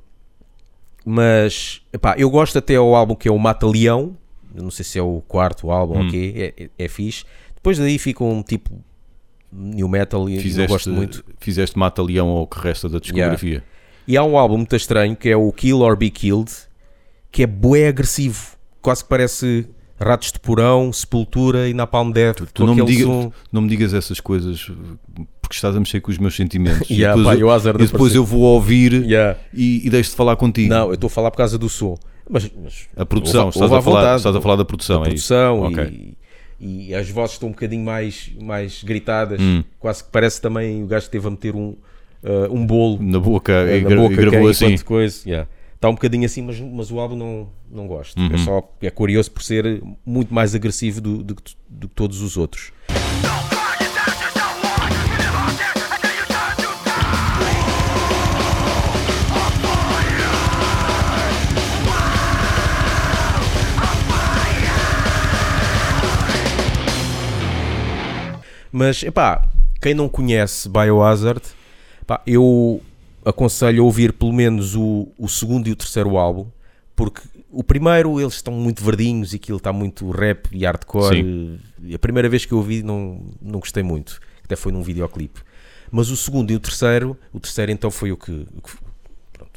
mas 1.05 1.81
epá, 1.91 2.15
eu 2.17 2.29
gosto 2.29 2.57
até 2.57 2.75
ao 2.75 2.93
álbum 2.95 3.15
que 3.15 3.27
é 3.27 3.31
o 3.31 3.37
Mata 3.39 3.65
Leão. 3.67 4.15
Eu 4.53 4.63
não 4.63 4.71
sei 4.71 4.83
se 4.83 4.99
é 4.99 5.01
o 5.01 5.21
quarto 5.27 5.71
álbum 5.71 5.99
Hum. 5.99 6.05
ou 6.05 6.11
quê, 6.11 6.53
é, 6.57 6.63
é, 6.65 6.69
é 6.85 6.87
fixe. 6.87 7.23
Depois 7.55 7.77
daí 7.77 7.97
fica 7.97 8.23
um 8.23 8.41
tipo 8.43 8.69
new 9.51 9.87
metal 9.87 10.29
e 10.29 10.35
eu 10.35 10.41
Fizeste, 10.41 10.71
gosto 10.71 10.89
muito. 10.89 11.23
fizeste 11.39 11.77
Mata 11.77 12.01
Leão 12.01 12.27
ao 12.29 12.47
que 12.47 12.59
resta 12.59 12.87
da 12.89 12.99
discografia. 12.99 13.63
E 14.07 14.17
há 14.17 14.23
um 14.23 14.37
álbum 14.37 14.57
muito 14.57 14.75
estranho 14.75 15.15
que 15.15 15.29
é 15.29 15.37
o 15.37 15.51
Kill 15.51 15.79
or 15.81 15.95
Be 15.95 16.09
Killed, 16.09 16.51
que 17.31 17.43
é 17.43 17.47
bué 17.47 17.87
agressivo, 17.87 18.57
quase 18.81 19.03
que 19.03 19.09
parece 19.09 19.67
Ratos 19.99 20.31
de 20.31 20.39
Porão, 20.39 20.91
Sepultura 20.91 21.69
e 21.69 21.73
Napalm 21.73 22.11
Death. 22.11 22.37
Tu, 22.53 22.61
com 22.61 22.65
não, 22.65 22.75
me 22.75 22.83
diga- 22.85 23.05
som. 23.05 23.31
não 23.51 23.61
me 23.61 23.69
digas 23.69 23.93
essas 23.93 24.19
coisas 24.19 24.69
porque 25.51 25.57
estás 25.57 25.75
a 25.75 25.79
mexer 25.79 25.99
com 25.99 26.09
os 26.11 26.17
meus 26.17 26.35
sentimentos. 26.35 26.87
E 26.89 26.95
Yeah, 27.01 27.15
depois, 27.17 27.35
pá, 27.35 27.41
eu, 27.41 27.49
eu 27.49 27.75
e 27.81 27.85
de 27.85 27.91
depois 27.91 28.15
eu 28.15 28.23
vou 28.25 28.41
ouvir 28.41 28.93
Yeah. 29.05 29.37
e, 29.53 29.85
e 29.85 29.89
deixo 29.89 30.11
de 30.11 30.15
falar 30.15 30.35
contigo. 30.37 30.69
Não, 30.69 30.87
eu 30.87 30.93
estou 30.93 31.07
a 31.07 31.09
falar 31.09 31.29
por 31.31 31.37
causa 31.37 31.57
do 31.57 31.67
som. 31.67 31.97
Mas, 32.29 32.49
mas 32.63 32.87
A 32.95 33.05
produção, 33.05 33.45
Ouve- 33.45 33.55
estás, 33.57 33.71
ouve 33.71 33.79
a 33.79 33.81
falar, 33.81 33.99
vontade. 34.01 34.17
estás 34.17 34.35
a 34.35 34.41
falar 34.41 34.55
da 34.55 34.63
produção, 34.65 35.01
é 35.01 35.05
produção 35.05 35.71
e, 35.71 36.17
e 36.59 36.95
as 36.95 37.09
vozes 37.09 37.33
estão 37.33 37.49
um 37.49 37.51
bocadinho 37.51 37.83
mais, 37.83 38.31
mais 38.41 38.83
gritadas. 38.83 39.41
Hum. 39.41 39.63
Quase 39.79 40.03
que 40.03 40.09
parece 40.11 40.39
também 40.39 40.81
o 40.83 40.87
gajo 40.87 41.05
esteve 41.05 41.27
a 41.27 41.31
meter 41.31 41.55
um, 41.55 41.69
uh, 41.69 41.77
um 42.49 42.65
bolo 42.65 42.99
Na 43.01 43.19
boca, 43.19 43.51
eh, 43.51 43.79
e, 43.79 43.81
na 43.81 43.95
boca 43.95 44.13
e 44.13 44.17
gravou 44.17 44.53
quem- 44.53 44.73
assim. 44.75 44.85
coisa. 44.85 45.19
Yeah. 45.27 45.49
Está 45.75 45.89
um 45.89 45.93
bocadinho 45.95 46.25
assim, 46.25 46.43
mas, 46.43 46.59
mas 46.59 46.91
o 46.91 46.99
álbum 46.99 47.15
não, 47.15 47.49
não 47.69 47.87
gosto. 47.87 48.17
Uhum. 48.19 48.29
É 48.31 48.37
só 48.37 48.71
é 48.81 48.89
curioso 48.91 49.31
por 49.31 49.41
ser 49.43 49.81
muito 50.05 50.33
mais 50.33 50.53
agressivo 50.55 51.01
do, 51.01 51.17
do, 51.23 51.35
do 51.67 51.89
que 51.89 51.95
todos 51.95 52.21
os 52.21 52.37
outros. 52.37 52.71
Mas, 68.81 69.03
epá, 69.03 69.47
quem 69.81 69.93
não 69.93 70.09
conhece 70.09 70.67
Biohazard, 70.67 71.41
pá, 72.07 72.19
eu 72.25 72.81
aconselho 73.23 73.83
a 73.83 73.85
ouvir 73.85 74.11
pelo 74.13 74.33
menos 74.33 74.75
o, 74.75 75.07
o 75.17 75.27
segundo 75.29 75.67
e 75.67 75.71
o 75.71 75.75
terceiro 75.75 76.17
álbum, 76.17 76.47
porque 76.95 77.21
o 77.51 77.63
primeiro 77.63 78.19
eles 78.19 78.33
estão 78.35 78.53
muito 78.53 78.83
verdinhos 78.83 79.33
e 79.33 79.35
aquilo 79.35 79.57
está 79.59 79.71
muito 79.71 80.09
rap 80.09 80.47
e 80.51 80.65
hardcore. 80.65 81.59
E 81.83 81.93
A 81.93 81.99
primeira 81.99 82.27
vez 82.27 82.43
que 82.45 82.53
eu 82.53 82.57
ouvi 82.57 82.81
não, 82.81 83.21
não 83.39 83.59
gostei 83.59 83.83
muito, 83.83 84.19
até 84.43 84.55
foi 84.55 84.71
num 84.71 84.81
videoclipe. 84.81 85.41
Mas 85.91 86.09
o 86.09 86.17
segundo 86.17 86.49
e 86.51 86.55
o 86.55 86.59
terceiro, 86.59 87.15
o 87.31 87.39
terceiro 87.39 87.71
então 87.71 87.91
foi 87.91 88.11
o 88.11 88.17
que, 88.17 88.31
o 88.31 88.61
que, 88.61 88.71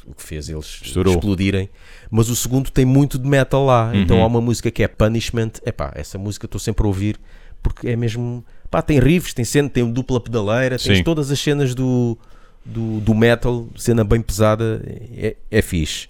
o 0.05 0.13
que 0.13 0.21
fez 0.23 0.49
eles 0.49 0.81
Estourou. 0.83 1.13
explodirem. 1.15 1.67
Mas 2.11 2.29
o 2.29 2.35
segundo 2.35 2.69
tem 2.69 2.85
muito 2.85 3.17
de 3.17 3.27
metal 3.27 3.65
lá. 3.65 3.91
Então 3.95 4.17
Uhum. 4.17 4.23
há 4.23 4.27
uma 4.27 4.41
música 4.41 4.69
que 4.69 4.83
é 4.83 4.87
Punishment. 4.87 5.53
Epá, 5.65 5.91
essa 5.95 6.17
música 6.19 6.45
estou 6.45 6.59
sempre 6.59 6.83
a 6.83 6.87
ouvir 6.87 7.17
porque 7.63 7.87
é 7.87 7.95
mesmo. 7.95 8.43
Pá, 8.75 8.81
tem 8.81 8.99
riffs, 8.99 9.33
tem 9.33 9.45
cena, 9.45 9.69
tem 9.69 9.89
dupla 9.89 10.19
pedaleira, 10.19 10.77
tens 10.77 10.97
Sim. 10.97 11.03
todas 11.05 11.31
as 11.31 11.39
cenas 11.39 11.73
do, 11.73 12.17
do, 12.65 12.99
do 12.99 13.15
metal, 13.15 13.69
cena 13.77 14.03
bem 14.03 14.21
pesada, 14.21 14.81
é, 15.15 15.37
é 15.49 15.61
fixe. 15.61 16.09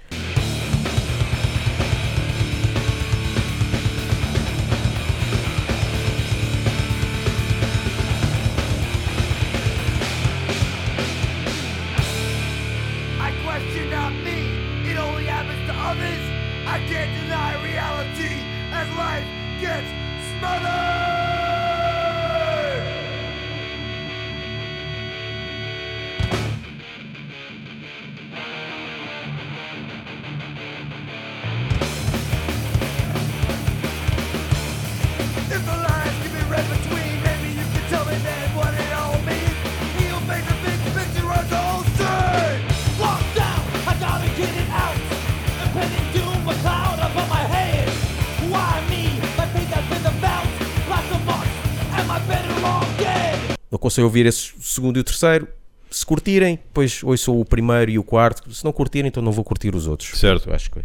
Não 53.95 54.07
consigo 54.07 54.07
ouvir 54.07 54.25
esse 54.25 54.53
segundo 54.61 54.97
e 54.97 54.99
o 54.99 55.03
terceiro. 55.03 55.47
Se 55.89 56.05
curtirem, 56.05 56.55
depois 56.57 57.01
ouçam 57.03 57.39
o 57.39 57.45
primeiro 57.45 57.91
e 57.91 57.97
o 57.97 58.03
quarto. 58.03 58.51
Se 58.53 58.65
não 58.65 58.73
curtirem, 58.73 59.07
então 59.07 59.23
não 59.23 59.31
vou 59.31 59.43
curtir 59.45 59.73
os 59.73 59.87
outros. 59.87 60.19
Certo. 60.19 60.51
Acho 60.53 60.69
que 60.71 60.81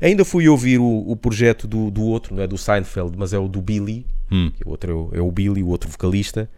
Ainda 0.00 0.24
fui 0.24 0.48
ouvir 0.48 0.78
o, 0.78 1.04
o 1.06 1.14
projeto 1.14 1.68
do, 1.68 1.90
do 1.90 2.02
outro, 2.02 2.34
não 2.34 2.42
é 2.42 2.46
do 2.46 2.58
Seinfeld, 2.58 3.16
mas 3.16 3.32
é 3.32 3.38
o 3.38 3.46
do 3.46 3.60
Billy. 3.60 4.04
Hum. 4.30 4.50
que 4.54 4.66
o 4.66 4.70
outro 4.70 4.90
é 4.90 4.94
o, 4.94 5.10
é 5.14 5.20
o 5.20 5.30
Billy, 5.30 5.62
o 5.62 5.68
outro 5.68 5.88
vocalista. 5.88 6.50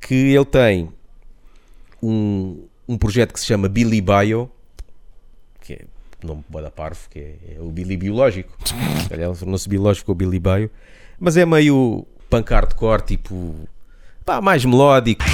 Que 0.00 0.14
ele 0.14 0.44
tem 0.44 0.88
um, 2.02 2.64
um 2.88 2.98
projeto 2.98 3.32
que 3.32 3.40
se 3.40 3.46
chama 3.46 3.68
Billy 3.68 4.00
Bio, 4.00 4.50
que 5.60 5.74
é 5.74 5.80
nome 6.24 6.44
da 6.50 6.70
parvo, 6.70 7.08
que 7.08 7.18
é, 7.18 7.36
é 7.56 7.60
o 7.60 7.70
Billy 7.70 7.96
biológico. 7.96 8.52
Aliás, 9.12 9.38
tornou-se 9.38 9.68
biológico 9.68 10.10
o 10.10 10.14
Billy 10.14 10.40
Bio. 10.40 10.70
Mas 11.20 11.36
é 11.36 11.46
meio 11.46 12.06
punk 12.28 12.50
hardcore, 12.50 13.02
tipo, 13.02 13.68
pá, 14.28 14.42
mais 14.42 14.62
melódico. 14.62 15.24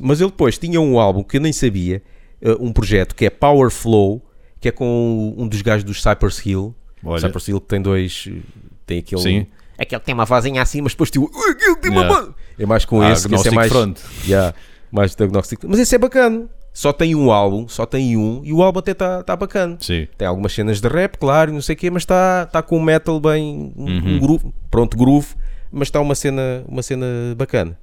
Mas 0.00 0.20
ele 0.20 0.30
depois 0.30 0.58
tinha 0.58 0.80
um 0.80 0.98
álbum 0.98 1.22
que 1.22 1.36
eu 1.36 1.40
nem 1.40 1.52
sabia, 1.52 2.02
eh, 2.40 2.56
um 2.58 2.72
projeto 2.72 3.14
que 3.14 3.24
é 3.24 3.30
Power 3.30 3.70
Flow, 3.70 4.20
que 4.60 4.68
é 4.68 4.72
com 4.72 5.32
um 5.38 5.46
dos 5.46 5.62
gajos 5.62 5.84
dos 5.84 6.02
Cypress 6.02 6.44
Hill. 6.44 6.74
Olha. 7.04 7.20
Cypress 7.20 7.48
Hill 7.48 7.60
que 7.60 7.68
tem 7.68 7.80
dois. 7.80 8.28
eh, 8.28 8.40
Tem 8.84 8.98
aquele. 8.98 9.22
Sim. 9.22 9.46
Aquele 9.82 10.00
que 10.00 10.06
tem 10.06 10.14
uma 10.14 10.24
vozinha 10.24 10.62
assim, 10.62 10.80
mas 10.80 10.92
depois. 10.92 11.10
"Ui, 11.16 11.50
aquele 11.50 11.76
tem 11.76 11.90
uma 11.90 12.06
voz." 12.06 12.28
É 12.58 12.64
mais 12.66 12.84
com 12.84 13.00
Ah, 13.02 13.10
esse, 13.12 13.28
que 13.28 13.34
esse 13.34 13.48
é 13.48 13.50
mais. 13.50 13.70
Front. 13.72 13.98
Yeah, 14.26 14.54
mais 14.90 15.14
diagnóstico. 15.14 15.66
Mas 15.68 15.78
esse 15.80 15.94
é 15.94 15.98
bacana. 15.98 16.46
Só 16.74 16.90
tem 16.92 17.14
um 17.14 17.30
álbum, 17.30 17.68
só 17.68 17.84
tem 17.84 18.16
um, 18.16 18.40
e 18.44 18.52
o 18.52 18.62
álbum 18.62 18.78
até 18.78 18.92
está 18.92 19.22
tá 19.22 19.36
bacana. 19.36 19.76
Sim. 19.80 20.08
Tem 20.16 20.26
algumas 20.26 20.54
cenas 20.54 20.80
de 20.80 20.88
rap, 20.88 21.18
claro, 21.18 21.52
não 21.52 21.60
sei 21.60 21.74
o 21.74 21.78
quê, 21.78 21.90
mas 21.90 22.02
está 22.02 22.46
tá 22.46 22.62
com 22.62 22.78
um 22.78 22.82
metal 22.82 23.20
bem. 23.20 23.72
Um, 23.76 23.84
Uhum. 23.84 24.16
um 24.16 24.18
groove, 24.18 24.54
pronto, 24.70 24.96
groove, 24.96 25.34
mas 25.70 25.88
está 25.88 26.00
uma 26.00 26.14
cena, 26.14 26.64
uma 26.66 26.82
cena 26.82 27.06
bacana. 27.36 27.76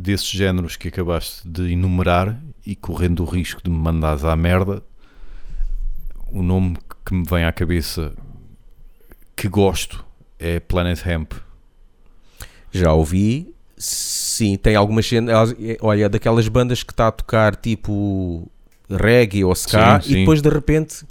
Desses 0.00 0.28
géneros 0.28 0.76
que 0.76 0.88
acabaste 0.88 1.46
de 1.46 1.72
enumerar 1.72 2.40
e 2.66 2.74
correndo 2.74 3.20
o 3.20 3.26
risco 3.26 3.62
de 3.62 3.70
me 3.70 3.76
mandares 3.76 4.24
à 4.24 4.34
merda, 4.34 4.82
o 6.32 6.42
nome 6.42 6.76
que 7.04 7.14
me 7.14 7.24
vem 7.28 7.44
à 7.44 7.52
cabeça 7.52 8.12
que 9.36 9.48
gosto 9.48 10.04
é 10.38 10.58
Planet 10.60 11.04
Hemp. 11.06 11.32
Já 12.72 12.92
ouvi, 12.92 13.54
sim, 13.76 14.56
tem 14.56 14.76
algumas 14.76 15.06
cenas. 15.06 15.54
Olha, 15.80 16.08
daquelas 16.08 16.46
bandas 16.48 16.82
que 16.82 16.92
está 16.92 17.08
a 17.08 17.12
tocar 17.12 17.56
tipo 17.56 18.50
reggae 18.88 19.44
ou 19.44 19.52
ska, 19.54 20.00
Sim, 20.00 20.08
e 20.08 20.12
sim. 20.12 20.20
depois 20.20 20.40
de 20.40 20.48
repente 20.48 21.04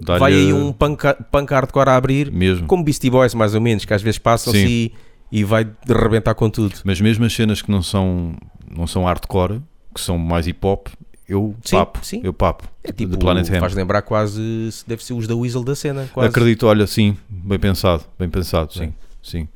vai 0.00 0.32
aí 0.32 0.52
um 0.52 0.72
punk, 0.72 1.02
punk 1.30 1.50
hardcore 1.52 1.88
a 1.88 1.96
abrir, 1.96 2.30
Mesmo. 2.30 2.66
como 2.66 2.84
Beastie 2.84 3.10
Boys, 3.10 3.34
mais 3.34 3.54
ou 3.54 3.60
menos, 3.60 3.84
que 3.84 3.92
às 3.94 4.02
vezes 4.02 4.18
passam-se. 4.18 4.92
E, 5.30 5.44
vai 5.44 5.64
de 5.64 5.92
rebentar 5.92 6.34
com 6.34 6.48
tudo. 6.50 6.74
Mas 6.84 7.00
mesmo 7.00 7.24
as 7.24 7.32
cenas 7.32 7.62
que 7.62 7.70
não 7.70 7.82
são, 7.82 8.34
não 8.70 8.86
são 8.86 9.04
hardcore, 9.04 9.60
que 9.94 10.00
são 10.00 10.18
mais 10.18 10.46
hip 10.46 10.64
hop, 10.66 10.88
eu 11.28 11.54
Sim, 11.64 11.76
papo. 11.76 11.98
sim. 12.02 12.20
Eu 12.22 12.32
papo. 12.32 12.68
É 12.84 12.92
tipo, 12.92 13.12
de 13.12 13.18
Planet 13.18 13.48
faz 13.58 13.74
lembrar 13.74 14.02
quase, 14.02 14.40
deve 14.86 15.04
ser 15.04 15.14
os 15.14 15.26
da 15.26 15.34
Weasel 15.34 15.64
da 15.64 15.74
cena, 15.74 16.08
quase. 16.12 16.28
Acredito, 16.28 16.66
olha, 16.66 16.86
sim, 16.86 17.16
bem 17.28 17.58
pensado, 17.58 18.04
bem 18.18 18.28
pensado, 18.28 18.72
sim, 18.72 18.92
sim. 19.22 19.48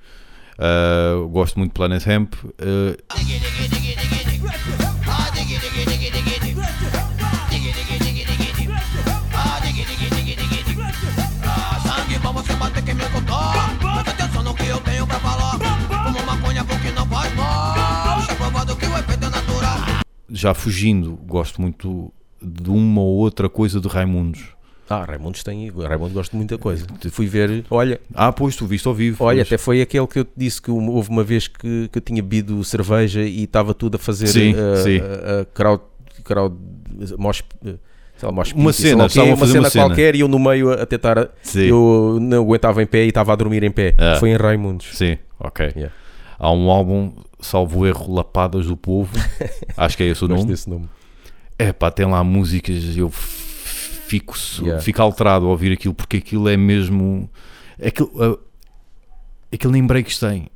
Ah, 0.59 1.13
eu 1.13 1.29
gosto 1.29 1.59
muito 1.59 1.71
de 1.71 1.75
Planet 1.75 2.05
Hemp. 2.07 2.35
ah, 2.59 2.97
já 20.41 20.55
fugindo, 20.55 21.19
gosto 21.27 21.61
muito 21.61 22.13
de 22.43 22.71
uma 22.71 23.01
ou 23.03 23.19
outra 23.19 23.49
coisa 23.49 23.81
de 23.81 23.87
Raimundos. 23.89 24.49
Ah, 24.89 25.05
Raimundos 25.05 25.45
tem. 25.45 25.71
Raimundo 25.71 26.15
gosta 26.15 26.33
de 26.33 26.37
muita 26.37 26.59
coisa. 26.59 26.85
Fui 27.13 27.27
ver. 27.27 27.65
Olha, 27.71 28.01
Ah, 28.13 28.33
pois, 28.33 28.57
tu 28.57 28.67
viste 28.67 28.89
ao 28.89 28.95
vivo. 28.95 29.23
olha, 29.23 29.37
pois. 29.37 29.47
até 29.49 29.57
foi 29.59 29.81
aquele 29.81 30.07
que 30.07 30.19
eu 30.19 30.25
te 30.25 30.33
disse 30.37 30.61
que 30.61 30.71
houve 30.71 31.11
uma 31.11 31.23
vez 31.23 31.47
que, 31.47 31.89
que 31.93 31.99
eu 31.99 32.03
tinha 32.03 32.21
bebido 32.23 32.65
cerveja 32.65 33.21
e 33.23 33.45
estava 33.45 33.73
tudo 33.73 33.95
a 33.97 33.99
fazer 33.99 34.27
Sim, 34.27 34.53
uh, 34.55 34.77
sim. 34.83 34.99
uh, 34.99 35.43
uh, 35.43 35.47
crowd. 35.55 35.83
crowd 36.25 36.57
sei 37.05 37.17
lá, 38.27 38.33
mosh 38.33 38.53
Uma 38.53 38.73
cena, 38.73 39.09
quê, 39.09 39.21
uma 39.21 39.47
cena 39.47 39.71
cena. 39.71 39.87
qualquer 39.87 40.15
e 40.17 40.21
eu 40.21 40.29
no 40.29 40.39
meio 40.39 40.73
a 40.73 40.85
tentar. 40.85 41.31
Sim. 41.43 41.67
Eu 41.67 42.19
não 42.21 42.43
aguentava 42.43 42.83
em 42.83 42.87
pé 42.87 43.05
e 43.05 43.09
estava 43.09 43.33
a 43.33 43.37
dormir 43.37 43.63
em 43.63 43.71
pé. 43.71 43.95
Ah. 43.97 44.17
Foi 44.19 44.31
em 44.31 44.37
Raimundos. 44.37 44.89
Sim, 44.93 45.19
ok. 45.39 45.67
Yeah. 45.77 45.95
Há 46.43 46.51
um 46.51 46.71
álbum, 46.71 47.13
salvo 47.39 47.87
erro, 47.87 48.15
Lapadas 48.15 48.65
do 48.67 48.77
Povo. 48.77 49.13
Acho 49.77 49.97
que 49.97 50.03
é 50.03 50.07
esse 50.07 50.25
o 50.25 50.29
nome. 50.29 50.47
desse 50.47 50.69
nome. 50.71 50.89
É 51.59 51.71
pá, 51.71 51.91
tem 51.91 52.07
lá 52.07 52.25
músicas, 52.25 52.97
eu 52.97 53.11
fico, 53.11 54.35
Yeah. 54.63 54.81
fico 54.83 55.03
alterado 55.03 55.45
ao 55.45 55.51
ouvir 55.51 55.71
aquilo, 55.73 55.93
porque 55.95 56.17
aquilo 56.17 56.49
é 56.49 56.57
mesmo. 56.57 57.29
Aquilo, 57.85 58.41
aquilo 59.53 59.73
nem 59.73 59.87
breaks 59.87 60.19
tem. 60.19 60.49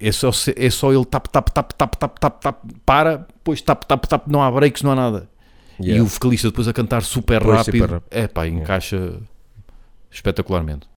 É 0.00 0.10
só, 0.12 0.30
é 0.56 0.70
só 0.70 0.92
ele 0.92 1.04
tap, 1.04 1.26
tap, 1.28 1.50
tap, 1.50 1.72
tap, 1.74 1.94
tap, 1.96 2.18
tap, 2.18 2.40
tap, 2.40 2.64
para, 2.86 3.16
depois 3.18 3.60
tap, 3.60 3.84
tap, 3.84 4.06
tap, 4.06 4.26
não 4.28 4.42
há 4.42 4.50
breaks, 4.50 4.82
não 4.82 4.92
há 4.92 4.96
nada. 4.96 5.28
E 5.78 5.88
Yeah. 5.90 6.02
o 6.02 6.06
vocalista 6.06 6.48
depois 6.48 6.66
a 6.68 6.72
cantar 6.72 7.02
super 7.02 7.40
Depois 7.40 7.58
rápido. 7.58 7.74
super 7.82 7.90
rápido. 7.94 8.08
É 8.10 8.26
pá, 8.26 8.46
encaixa 8.48 9.20
espetacularmente. 10.10 10.88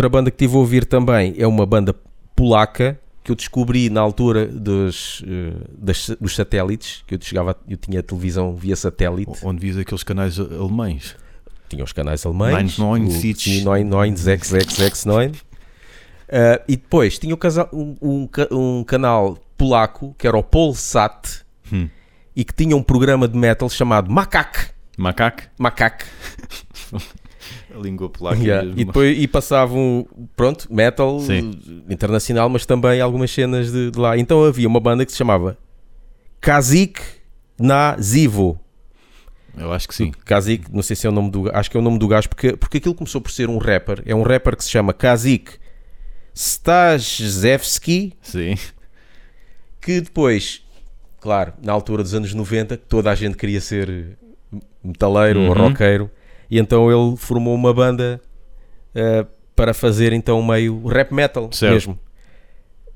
Outra 0.00 0.08
banda 0.08 0.30
que 0.30 0.38
tive 0.38 0.54
a 0.54 0.58
ouvir 0.58 0.86
também 0.86 1.34
é 1.36 1.46
uma 1.46 1.66
banda 1.66 1.94
polaca 2.34 2.98
que 3.22 3.30
eu 3.30 3.36
descobri 3.36 3.90
na 3.90 4.00
altura 4.00 4.46
dos, 4.46 5.22
eh, 5.28 5.52
das- 5.76 6.08
dos 6.18 6.34
satélites, 6.34 7.04
que 7.06 7.16
eu 7.16 7.18
chegava, 7.20 7.54
eu 7.68 7.76
tinha 7.76 8.02
televisão 8.02 8.56
via 8.56 8.74
satélite, 8.76 9.30
Onde 9.44 9.60
vis 9.60 9.76
aqueles 9.76 10.02
canais 10.02 10.40
a- 10.40 10.44
alemães. 10.58 11.14
tinha 11.68 11.84
os 11.84 11.92
canais 11.92 12.24
alemães, 12.24 12.78
99, 12.78 13.04
o 13.10 13.84
99, 13.84 15.38
Eh, 16.32 16.62
e 16.66 16.76
depois 16.76 17.18
tinha 17.18 17.34
um, 17.70 17.94
um 18.00 18.26
ca- 18.26 18.48
um 18.50 18.82
canal 18.84 19.36
polaco 19.58 20.14
que 20.16 20.26
era 20.26 20.38
o 20.38 20.42
Polsat 20.42 21.42
Hum. 21.70 21.90
e 22.34 22.42
que 22.42 22.54
tinha 22.54 22.74
um 22.74 22.82
programa 22.82 23.28
de 23.28 23.36
metal 23.36 23.68
chamado 23.68 24.10
Macaque. 24.10 24.70
Macaque, 24.96 25.42
Macaque. 25.58 26.06
a 27.74 27.78
língua 27.78 28.08
polaca. 28.10 28.38
Yeah, 28.40 28.64
mesmo. 28.66 28.80
E, 28.80 28.84
depois, 28.84 29.18
e 29.18 29.28
passavam, 29.28 30.06
pronto, 30.36 30.66
metal 30.72 31.20
Sim. 31.20 31.58
internacional, 31.88 32.48
mas 32.48 32.64
também 32.66 33.00
algumas 33.00 33.30
cenas 33.30 33.70
de, 33.72 33.90
de 33.90 33.98
lá. 33.98 34.16
Então 34.18 34.44
havia 34.44 34.66
uma 34.68 34.80
banda 34.80 35.04
que 35.06 35.12
se 35.12 35.18
chamava 35.18 35.56
Kazik 36.40 37.00
na 37.58 37.96
Zivo. 38.00 38.58
Eu 39.58 39.72
acho 39.72 39.88
que 39.88 39.94
sim. 39.94 40.12
Kazik, 40.24 40.72
não 40.72 40.80
sei 40.82 40.94
se 40.96 41.06
é 41.06 41.10
o 41.10 41.12
nome 41.12 41.30
do 41.30 41.50
acho 41.54 41.70
que 41.70 41.76
é 41.76 41.80
o 41.80 41.82
nome 41.82 41.98
do 41.98 42.06
gajo, 42.08 42.28
porque, 42.28 42.56
porque 42.56 42.78
aquilo 42.78 42.94
começou 42.94 43.20
por 43.20 43.30
ser 43.32 43.48
um 43.50 43.58
rapper. 43.58 44.02
É 44.06 44.14
um 44.14 44.22
rapper 44.22 44.56
que 44.56 44.62
se 44.64 44.70
chama 44.70 44.92
Kazik 44.92 45.52
Stajewski, 46.34 48.14
Sim. 48.22 48.54
que 49.80 50.00
depois, 50.00 50.62
claro, 51.20 51.52
na 51.62 51.72
altura 51.72 52.02
dos 52.02 52.14
anos 52.14 52.32
90, 52.32 52.76
toda 52.76 53.10
a 53.10 53.14
gente 53.14 53.36
queria 53.36 53.60
ser 53.60 54.16
metaleiro 54.82 55.40
ou 55.40 55.48
Uhum. 55.48 55.68
roqueiro, 55.68 56.10
e 56.50 56.58
então 56.58 56.90
ele 56.90 57.16
formou 57.16 57.54
uma 57.54 57.72
banda 57.72 58.20
eh, 58.94 59.24
para 59.54 59.72
fazer 59.74 60.12
então 60.12 60.42
meio 60.42 60.86
rap 60.86 61.12
metal 61.12 61.48
Certo. 61.52 61.72
mesmo. 61.72 61.98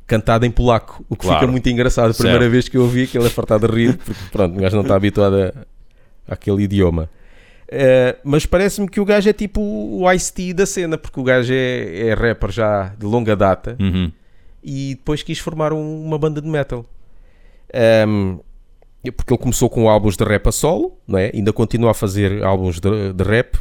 Cantado 0.07 0.45
em 0.45 0.51
polaco, 0.51 1.03
o 1.09 1.17
que 1.17 1.23
Claro. 1.23 1.41
fica 1.41 1.51
muito 1.51 1.67
engraçado. 1.69 2.11
A 2.11 2.15
primeira 2.15 2.41
Certo. 2.41 2.53
vez 2.53 2.69
que 2.69 2.77
eu 2.77 2.83
ouvi 2.83 3.05
aquilo 3.05 3.27
é 3.27 3.31
fartado 3.31 3.67
de 3.67 3.75
rir, 3.75 3.97
porque 3.97 4.21
pronto, 4.31 4.57
o 4.59 4.61
gajo 4.61 4.77
não 4.77 4.83
está 4.83 4.95
habituado 4.97 5.35
a, 5.37 5.53
àquele 6.35 6.63
idioma. 6.65 7.09
Eh, 7.69 8.17
mas 8.23 8.45
parece-me 8.45 8.87
que 8.89 9.01
o 9.01 9.05
gajo 9.05 9.29
é 9.31 9.33
tipo 9.33 9.61
o 9.63 10.11
Ice-T 10.13 10.53
da 10.53 10.67
cena, 10.67 10.99
porque 10.99 11.19
o 11.19 11.23
gajo 11.23 11.53
é, 11.55 12.09
é 12.09 12.15
rapper 12.15 12.51
já 12.51 12.89
de 12.99 13.07
longa 13.07 13.35
data 13.35 13.77
Uhum. 13.81 14.13
e 14.63 14.95
depois 14.97 15.23
quis 15.23 15.39
formar 15.39 15.73
um- 15.73 16.05
uma 16.05 16.19
banda 16.19 16.41
de 16.43 16.49
metal. 16.49 16.85
Ahm, 17.73 18.39
porque 19.13 19.33
ele 19.33 19.41
começou 19.41 19.69
com 19.71 19.89
álbuns 19.89 20.17
de 20.17 20.25
rap 20.25 20.47
a 20.49 20.53
solo, 20.53 20.99
não 21.07 21.19
é? 21.19 21.31
ainda 21.35 21.53
continua 21.53 21.91
a 21.91 21.95
fazer 21.95 22.43
álbuns 22.43 22.81
de, 22.81 23.13
de 23.13 23.25
rap, 23.25 23.59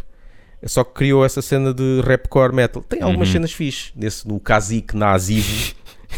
só 0.66 0.84
que 0.84 0.94
criou 0.94 1.26
essa 1.26 1.42
cena 1.42 1.74
de 1.74 2.02
rapcore 2.06 2.54
metal. 2.56 2.82
Tem 2.84 3.02
algumas 3.02 3.28
Uhum. 3.28 3.34
cenas 3.34 3.52
fixe, 3.52 3.92
nesse, 3.96 4.28
no 4.28 4.40
Kazik 4.40 4.96
Nazivo. 4.96 5.74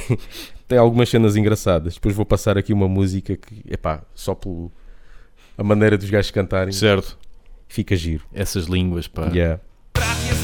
Tem 0.68 0.78
algumas 0.80 1.10
cenas 1.10 1.36
engraçadas. 1.36 1.94
Depois 1.96 2.16
vou 2.16 2.26
passar 2.26 2.58
aqui 2.58 2.74
uma 2.74 2.88
música 2.88 3.36
que, 3.38 3.62
epá, 3.70 4.02
só 4.16 4.34
pelo 4.34 4.72
a 5.58 5.64
maneira 5.64 5.98
dos 5.98 6.10
gajos 6.10 6.32
cantarem, 6.32 6.72
Certo. 6.74 7.18
fica 7.68 7.96
giro. 7.96 8.26
Essas 8.34 8.66
línguas, 8.66 9.08
pá. 9.08 9.28
Yeah. 9.28 9.60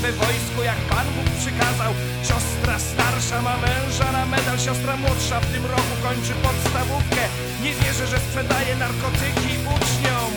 Swe 0.01 0.11
wojsko, 0.11 0.63
jak 0.63 0.81
Pan 0.91 1.07
Bóg 1.15 1.27
przykazał. 1.41 1.91
Siostra 2.27 2.75
starsza 2.89 3.41
ma 3.41 3.55
męża 3.65 4.11
na 4.11 4.25
medal, 4.25 4.57
siostra 4.59 4.97
młodsza 4.97 5.39
w 5.39 5.47
tym 5.53 5.65
roku 5.65 5.93
kończy 6.03 6.33
podstawówkę. 6.43 7.23
Nie 7.63 7.73
wierzę, 7.79 8.05
że 8.07 8.19
sprzedaje 8.19 8.75
narkotyki 8.75 9.51
uczniom. 9.75 10.29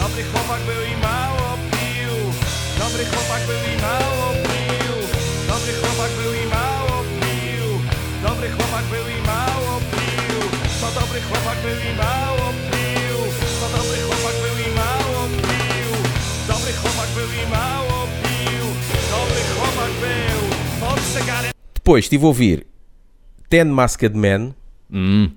Dobry 0.00 0.22
chłopak 0.30 0.60
był 0.68 0.82
i 0.92 0.94
mało 1.06 1.48
pił. 1.74 2.14
Dobry 2.82 3.04
chłopak 3.10 3.42
był 3.50 3.62
i 3.72 3.74
mało 3.86 4.26
pił. 4.48 4.94
Dobry 5.50 5.72
chłopak 5.80 6.10
był 6.18 6.32
i 6.42 6.44
mało 6.56 6.96
pił. 7.20 7.66
Dobry 8.26 8.48
chłopak 8.54 8.84
był 8.92 9.06
i 9.16 9.18
mało 9.30 9.72
pił. 9.92 10.38
To 10.80 10.86
dobry 11.00 11.20
chłopak 11.28 11.58
był 11.64 11.78
i 11.88 11.90
mało 12.02 12.46
pił. 12.50 12.53
Depois 21.74 22.04
estive 22.06 22.24
a 22.24 22.26
ouvir 22.28 22.66
Ten 23.48 23.64
Masked 23.66 24.16
Men, 24.16 24.54
Hum, 24.90 25.30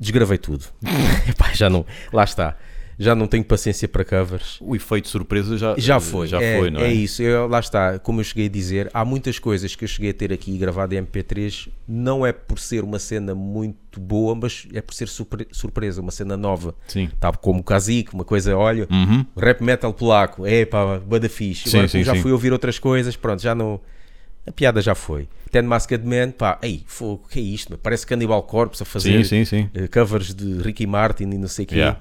desgravei 0.00 0.36
tudo. 0.38 0.64
Epá, 1.28 1.52
já 1.52 1.68
não, 1.70 1.84
lá 2.12 2.24
está. 2.24 2.56
Já 2.98 3.14
não 3.14 3.26
tenho 3.28 3.44
paciência 3.44 3.86
para 3.88 4.04
covers. 4.04 4.58
o 4.60 4.74
efeito 4.74 5.04
de 5.04 5.10
surpresa 5.10 5.56
já, 5.56 5.74
Já 5.78 6.00
foi, 6.00 6.26
já 6.26 6.42
é, 6.42 6.58
foi, 6.58 6.70
não 6.70 6.80
é? 6.80 6.88
é 6.88 6.92
isso. 6.92 7.22
Eu, 7.22 7.46
lá 7.46 7.60
está, 7.60 7.98
como 7.98 8.20
eu 8.20 8.24
cheguei 8.24 8.46
a 8.46 8.48
dizer, 8.48 8.90
há 8.92 9.04
muitas 9.04 9.38
coisas 9.38 9.74
que 9.76 9.84
eu 9.84 9.88
cheguei 9.88 10.10
a 10.10 10.14
ter 10.14 10.32
aqui 10.32 10.56
gravado 10.58 10.94
em 10.94 11.02
MP3, 11.02 11.68
não 11.86 12.26
é 12.26 12.32
por 12.32 12.58
ser 12.58 12.82
uma 12.82 12.98
cena 12.98 13.34
muito 13.36 14.00
boa, 14.00 14.34
mas 14.34 14.66
é 14.74 14.80
por 14.82 14.92
ser 14.94 15.06
surpre- 15.08 15.46
surpresa, 15.52 16.00
uma 16.02 16.10
cena 16.10 16.36
nova. 16.36 16.74
Sim. 16.88 17.08
Tá 17.20 17.30
como 17.32 17.60
o 17.60 17.64
Kazik, 17.64 18.12
uma 18.14 18.24
coisa, 18.24 18.56
olha, 18.56 18.86
Uhum. 18.90 19.24
rap 19.36 19.62
metal 19.62 19.92
polaco, 19.94 20.44
é 20.46 20.64
pá, 20.66 20.98
bada 20.98 21.28
fixe. 21.28 21.68
Sim, 21.70 21.76
Agora, 21.78 21.88
sim, 21.88 21.92
como 21.98 22.04
já 22.04 22.14
sim. 22.14 22.20
fui 22.22 22.32
ouvir 22.32 22.52
outras 22.52 22.78
coisas, 22.78 23.14
pronto, 23.16 23.40
já 23.40 23.54
não. 23.54 23.80
A 24.46 24.52
piada 24.52 24.80
já 24.80 24.94
foi. 24.94 25.28
Ten 25.50 25.62
Masked 25.62 26.04
Man, 26.04 26.30
pá, 26.30 26.58
ei, 26.62 26.82
fogo, 26.86 27.26
que 27.30 27.38
é 27.38 27.42
isto? 27.42 27.70
meu? 27.70 27.78
Parece 27.78 28.06
Cannibal 28.06 28.42
Corpse 28.42 28.82
a 28.82 28.86
fazer 28.86 29.24
Sim, 29.24 29.44
sim, 29.44 29.44
sim. 29.44 29.70
eh, 29.74 29.88
covers 29.88 30.34
de 30.34 30.60
Ricky 30.62 30.86
Martin 30.86 31.24
e 31.24 31.38
não 31.38 31.48
sei 31.48 31.64
o 31.64 31.68
quê. 31.68 31.76
Yeah. 31.76 31.98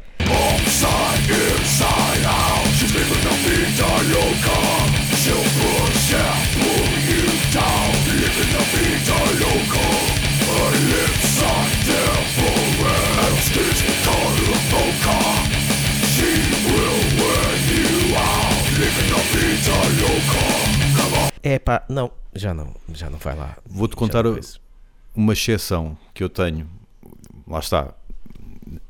É 21.43 21.60
pá, 21.60 21.84
não, 21.89 22.12
já 22.34 22.54
não, 22.54 22.73
já 22.93 23.10
não 23.10 23.17
vai 23.19 23.36
lá. 23.36 23.58
Vou-te 23.65 23.95
contar 23.95 24.23
uma 25.15 25.34
exceção 25.34 25.97
que 26.13 26.23
eu 26.23 26.30
tenho. 26.30 26.67
Lá 27.47 27.60
está. 27.60 27.93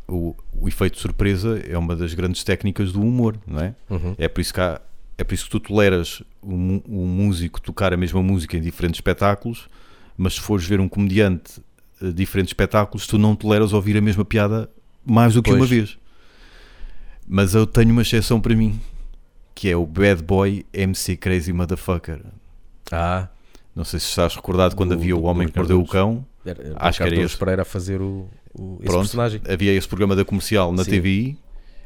O, 0.08 0.36
o 0.60 0.68
efeito 0.68 0.96
de 0.96 1.02
surpresa 1.02 1.60
é 1.68 1.78
uma 1.78 1.96
das 1.96 2.14
grandes 2.14 2.44
técnicas 2.44 2.92
do 2.94 3.02
humor, 3.02 3.38
não 3.46 3.60
é? 3.60 3.76
Uhum. 3.90 4.16
É 4.18 4.28
por 4.28 4.40
isso 4.42 4.54
que 4.54 4.62
há- 4.62 4.80
é 5.18 5.24
por 5.24 5.34
isso 5.34 5.46
que 5.46 5.52
tu 5.52 5.60
toleras 5.60 6.22
o, 6.42 6.56
músico 6.56 7.60
tocar 7.62 7.92
a 7.94 7.98
mesma 7.98 8.22
música 8.24 8.56
em 8.56 8.62
diferentes 8.62 8.98
espetáculos, 9.00 9.68
mas 10.16 10.36
se 10.36 10.42
fores 10.42 10.66
ver 10.66 10.80
um 10.80 10.88
comediante 10.88 11.62
a 12.02 12.10
diferentes 12.10 12.52
espetáculos, 12.52 13.06
tu 13.08 13.18
não 13.18 13.36
toleras 13.36 13.74
ouvir 13.74 13.98
a 13.98 14.02
mesma 14.02 14.24
piada 14.24 14.70
mais 15.06 15.34
do 15.34 15.42
que 15.44 15.50
Pois. 15.50 15.60
uma 15.62 15.68
vez. 15.68 15.98
Mas 17.28 17.54
eu 17.54 17.66
tenho 17.68 17.92
uma 17.92 18.02
exceção 18.04 18.40
para 18.40 18.56
mim, 18.56 18.80
que 19.58 19.68
é 19.72 19.76
o 19.76 19.88
Bad 19.88 20.22
Boy 20.22 20.64
MC 20.72 21.18
Crazy 21.18 21.52
Motherfucker. 21.52 22.22
Ah, 22.92 23.28
Não 23.76 23.84
sei 23.84 24.00
se 24.00 24.06
estás 24.08 24.36
recordado 24.36 24.76
quando 24.76 24.90
Do- 24.90 24.96
havia 25.02 25.16
o 25.18 25.24
Homem 25.24 25.48
que 25.48 25.58
Mordeu 25.58 25.82
o 25.82 25.88
Cão. 25.88 26.24
era, 26.46 26.62
era 26.64 26.76
Acho 26.78 27.00
que 27.00 27.04
era 27.10 27.16
esse. 27.16 27.36
Pereira 27.36 27.62
a 27.64 27.66
fazer 27.66 28.00
o, 28.00 28.28
o- 28.54 28.76
esse 28.80 28.86
Pronto, 28.86 29.00
personagem. 29.00 29.42
havia 29.50 29.72
esse 29.74 29.88
programa 29.88 30.16
da 30.16 30.24
comercial 30.24 30.72
na 30.72 30.84
Sim. 30.84 30.92
TVI 30.92 31.38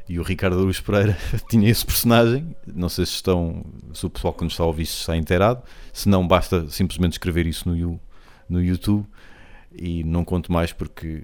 e 0.09 0.19
o 0.19 0.23
Ricardo 0.23 0.59
Aruz 0.59 0.81
Pereira 0.81 1.17
tinha 1.49 1.69
esse 1.69 1.85
personagem. 1.85 2.53
Não 2.67 2.89
sei 2.89 3.05
se 3.05 3.13
estão, 3.13 3.63
se 3.93 4.05
o 4.05 4.09
pessoal 4.09 4.33
que 4.33 4.43
nos 4.43 4.51
está 4.51 4.63
a 4.63 4.67
ouvir 4.67 4.83
está 4.83 5.15
inteirado. 5.15 5.63
Se 5.93 6.09
não, 6.09 6.27
basta 6.27 6.69
simplesmente 6.69 7.13
escrever 7.13 7.47
isso 7.47 7.69
no, 7.69 7.99
no 8.49 8.61
YouTube 8.61 9.05
e 9.73 10.03
não 10.03 10.25
conto 10.25 10.51
mais 10.51 10.73
porque 10.73 11.23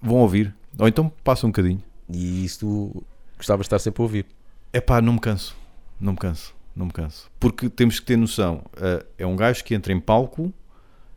vão 0.00 0.16
ouvir. 0.16 0.54
Ou 0.78 0.88
então 0.88 1.12
passa 1.22 1.46
um 1.46 1.50
bocadinho. 1.50 1.82
E 2.08 2.42
isso 2.44 2.60
tu 2.60 3.04
gostavas 3.36 3.64
de 3.64 3.66
estar 3.68 3.78
sempre 3.78 4.00
a 4.00 4.04
ouvir. 4.04 4.24
É 4.72 4.80
pá, 4.80 5.00
não 5.02 5.14
me 5.14 5.20
canso. 5.20 5.56
Não 6.00 6.12
me 6.12 6.18
canso. 6.18 6.54
Não 6.74 6.86
me 6.86 6.92
canso. 6.92 7.30
Porque 7.38 7.68
temos 7.68 8.00
que 8.00 8.06
ter 8.06 8.16
noção. 8.16 8.64
eh, 8.76 9.04
é 9.18 9.26
um 9.26 9.36
gajo 9.36 9.62
que 9.64 9.74
entra 9.74 9.92
em 9.92 10.00
palco 10.00 10.52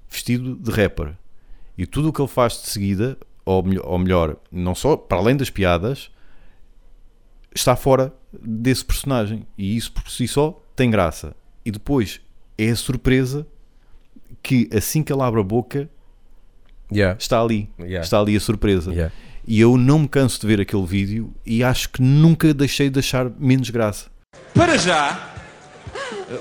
vestido 0.09 0.55
de 0.55 0.71
rapper. 0.71 1.15
E 1.77 1.85
tudo 1.85 2.09
o 2.09 2.13
que 2.13 2.21
ele 2.21 2.27
faz 2.27 2.53
de 2.61 2.69
seguida, 2.69 3.17
ou, 3.45 3.63
ou 3.83 3.97
melhor, 3.99 4.37
não 4.51 4.75
só 4.75 4.95
para 4.97 5.17
além 5.17 5.35
das 5.35 5.49
piadas, 5.49 6.09
está 7.53 7.75
fora 7.75 8.13
desse 8.33 8.83
personagem. 8.83 9.45
E 9.57 9.75
isso 9.75 9.91
por 9.91 10.09
si 10.09 10.27
só 10.27 10.61
tem 10.75 10.89
graça. 10.91 11.35
E 11.65 11.71
depois 11.71 12.21
é 12.57 12.69
a 12.69 12.75
surpresa 12.75 13.47
que 14.43 14.69
assim 14.75 15.01
que 15.03 15.11
ele 15.11 15.21
abre 15.21 15.39
a 15.39 15.43
boca, 15.43 15.89
Yeah. 16.91 17.17
está 17.19 17.41
ali. 17.41 17.67
Yeah. 17.79 18.01
Está 18.01 18.19
ali 18.19 18.35
a 18.35 18.39
surpresa. 18.39 18.91
Yeah. 18.91 19.11
E 19.47 19.59
eu 19.59 19.77
não 19.77 19.99
me 19.99 20.07
canso 20.07 20.41
de 20.41 20.47
ver 20.47 20.59
aquele 20.59 20.85
vídeo 20.85 21.31
e 21.45 21.63
acho 21.63 21.89
que 21.89 22.01
nunca 22.01 22.51
deixei 22.51 22.89
de 22.89 22.97
achar 22.97 23.29
menos 23.37 23.69
graça. 23.69 24.07
Para 24.55 24.75
já, 24.75 25.33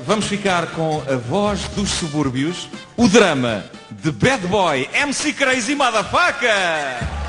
vamos 0.06 0.24
ficar 0.24 0.68
com 0.68 1.02
a 1.06 1.16
voz 1.16 1.68
dos 1.76 1.90
subúrbios, 1.90 2.68
o 2.96 3.06
drama 3.06 3.64
de 4.02 4.10
Bad 4.10 4.46
Boy 4.46 4.88
MC 4.94 5.34
Crazy 5.34 5.74
Motherfucker! 5.74 7.24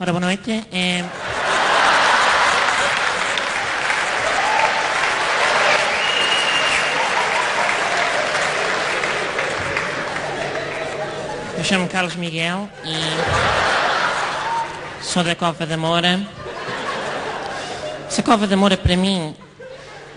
Ora, 0.00 0.12
boa 0.12 0.20
noite. 0.20 0.64
É... 0.70 1.04
Eu 11.68 11.72
chamo-me 11.72 11.90
Carlos 11.90 12.16
Miguel 12.16 12.66
e 12.82 12.96
sou 15.04 15.22
da 15.22 15.34
Cova 15.34 15.66
da 15.66 15.76
Moura. 15.76 16.18
Essa 18.06 18.22
Cova 18.22 18.46
da 18.46 18.56
Moura 18.56 18.74
para 18.74 18.96
mim 18.96 19.36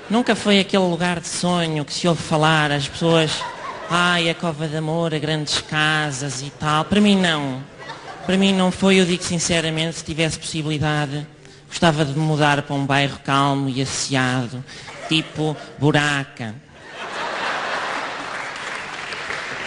nunca 0.10 0.34
foi 0.34 0.62
aquele 0.62 0.84
lugar 0.84 1.20
de 1.20 1.28
sonho 1.28 1.84
que 1.84 1.94
se 1.94 2.08
ouve 2.08 2.24
falar, 2.24 2.72
as 2.72 2.88
pessoas, 2.88 3.44
ai, 3.90 4.30
a 4.30 4.34
Cova 4.34 4.66
da 4.66 4.82
Moura, 4.82 5.20
grandes 5.20 5.60
casas 5.60 6.42
e 6.42 6.50
tal. 6.52 6.86
Para 6.86 7.02
mim 7.02 7.20
não. 7.20 7.62
Para 8.26 8.38
mim 8.38 8.54
não 8.54 8.72
foi, 8.72 9.02
eu 9.02 9.06
digo 9.06 9.22
sinceramente, 9.22 9.98
se 9.98 10.06
tivesse 10.06 10.40
possibilidade, 10.40 11.28
gostava 11.68 12.06
de 12.06 12.18
mudar 12.18 12.62
para 12.62 12.78
um 12.78 12.86
bairro 12.86 13.20
calmo 13.26 13.68
e 13.68 13.82
asseado, 13.82 14.64
tipo 15.10 15.58
Buraca. 15.78 16.56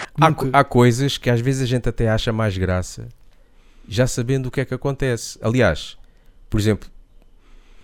Há, 0.01 0.04
Nunca- 0.17 0.49
há 0.53 0.63
coisas 0.65 1.19
que 1.19 1.29
às 1.31 1.41
vezes 1.41 1.63
a 1.63 1.67
gente 1.67 1.89
até 1.89 2.09
acha 2.09 2.33
mais 2.33 2.57
graça, 2.57 3.09
já 3.89 4.07
sabendo 4.07 4.47
o 4.47 4.51
que 4.51 4.61
é 4.61 4.65
que 4.65 4.75
acontece. 4.75 5.39
Aliás, 5.43 5.97
por 6.49 6.59
exemplo, 6.61 6.89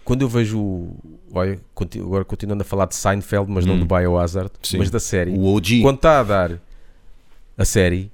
quando 0.05 0.23
eu 0.23 0.29
vejo. 0.29 0.59
o- 0.59 0.97
Olha, 1.33 1.61
conti- 1.75 2.01
agora 2.01 2.25
continuando 2.25 2.62
a 2.62 2.64
falar 2.64 2.87
de 2.87 2.95
Seinfeld, 2.97 3.49
mas 3.51 3.64
não 3.64 3.75
Hum. 3.75 3.81
do 3.81 3.87
Biohazard, 3.87 4.51
Sim. 4.62 4.79
mas 4.79 4.90
da 4.90 4.99
série. 4.99 5.31
O 5.31 5.45
OG. 5.55 5.81
Quando 5.83 5.97
está 5.97 6.19
a 6.21 6.23
dar 6.25 6.61
a 7.57 7.64
série, 7.64 8.11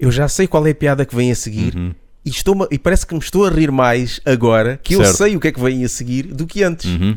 eu 0.00 0.10
já 0.10 0.26
sei 0.28 0.46
qual 0.48 0.66
é 0.66 0.70
a 0.70 0.74
piada 0.74 1.04
que 1.06 1.14
vem 1.14 1.30
a 1.30 1.34
seguir. 1.34 1.76
Uhum. 1.76 1.94
E, 2.24 2.30
estou 2.30 2.66
e 2.72 2.76
parece 2.78 3.06
que 3.06 3.14
me 3.14 3.20
estou 3.20 3.44
a 3.46 3.50
rir 3.50 3.70
mais 3.70 4.20
agora 4.24 4.80
que 4.82 4.94
eu 4.94 5.04
Certo. 5.04 5.16
sei 5.16 5.36
o 5.36 5.40
que 5.40 5.46
é 5.48 5.52
que 5.52 5.60
vem 5.60 5.84
a 5.84 5.88
seguir 5.88 6.24
do 6.24 6.44
que 6.46 6.64
antes. 6.64 6.86
Uhum. 6.86 7.16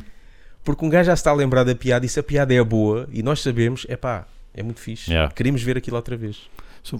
Porque 0.64 0.86
um 0.86 0.90
gajo 0.90 1.08
já 1.08 1.16
se 1.16 1.22
está 1.22 1.32
a 1.32 1.34
lembrar 1.34 1.64
da 1.64 1.74
piada 1.74 2.06
e 2.06 2.10
se 2.10 2.20
a 2.20 2.24
piada 2.24 2.54
é 2.54 2.64
boa 2.64 3.10
e 3.12 3.24
nós 3.24 3.40
sabemos, 3.42 3.88
é 3.90 3.98
pá, 3.98 4.28
é 4.54 4.64
muito 4.64 4.80
fixe. 4.80 5.12
Yeah. 5.12 5.32
Queremos 5.34 5.62
ver 5.62 5.78
aquilo 5.78 5.96
outra 5.96 6.16
vez. 6.18 6.38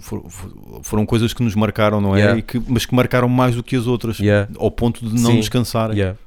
for- 0.28 0.80
Foram 0.82 1.04
coisas 1.06 1.32
que 1.32 1.42
nos 1.42 1.54
marcaram, 1.54 2.00
não 2.00 2.14
é? 2.14 2.20
Yeah. 2.20 2.38
E 2.38 2.42
que- 2.42 2.62
mas 2.68 2.84
que 2.86 2.94
marcaram 2.94 3.28
mais 3.28 3.54
do 3.54 3.62
que 3.62 3.74
as 3.76 3.86
outras, 3.86 4.18
Yeah. 4.18 4.48
ao 4.58 4.70
ponto 4.70 5.04
de 5.08 5.14
não 5.20 5.32
Sim. 5.32 5.40
descansarem. 5.40 5.96
Yeah. 5.98 6.18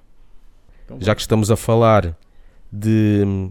Já 0.99 1.15
que 1.15 1.21
estamos 1.21 1.49
a 1.51 1.55
falar 1.55 2.15
de 2.71 3.49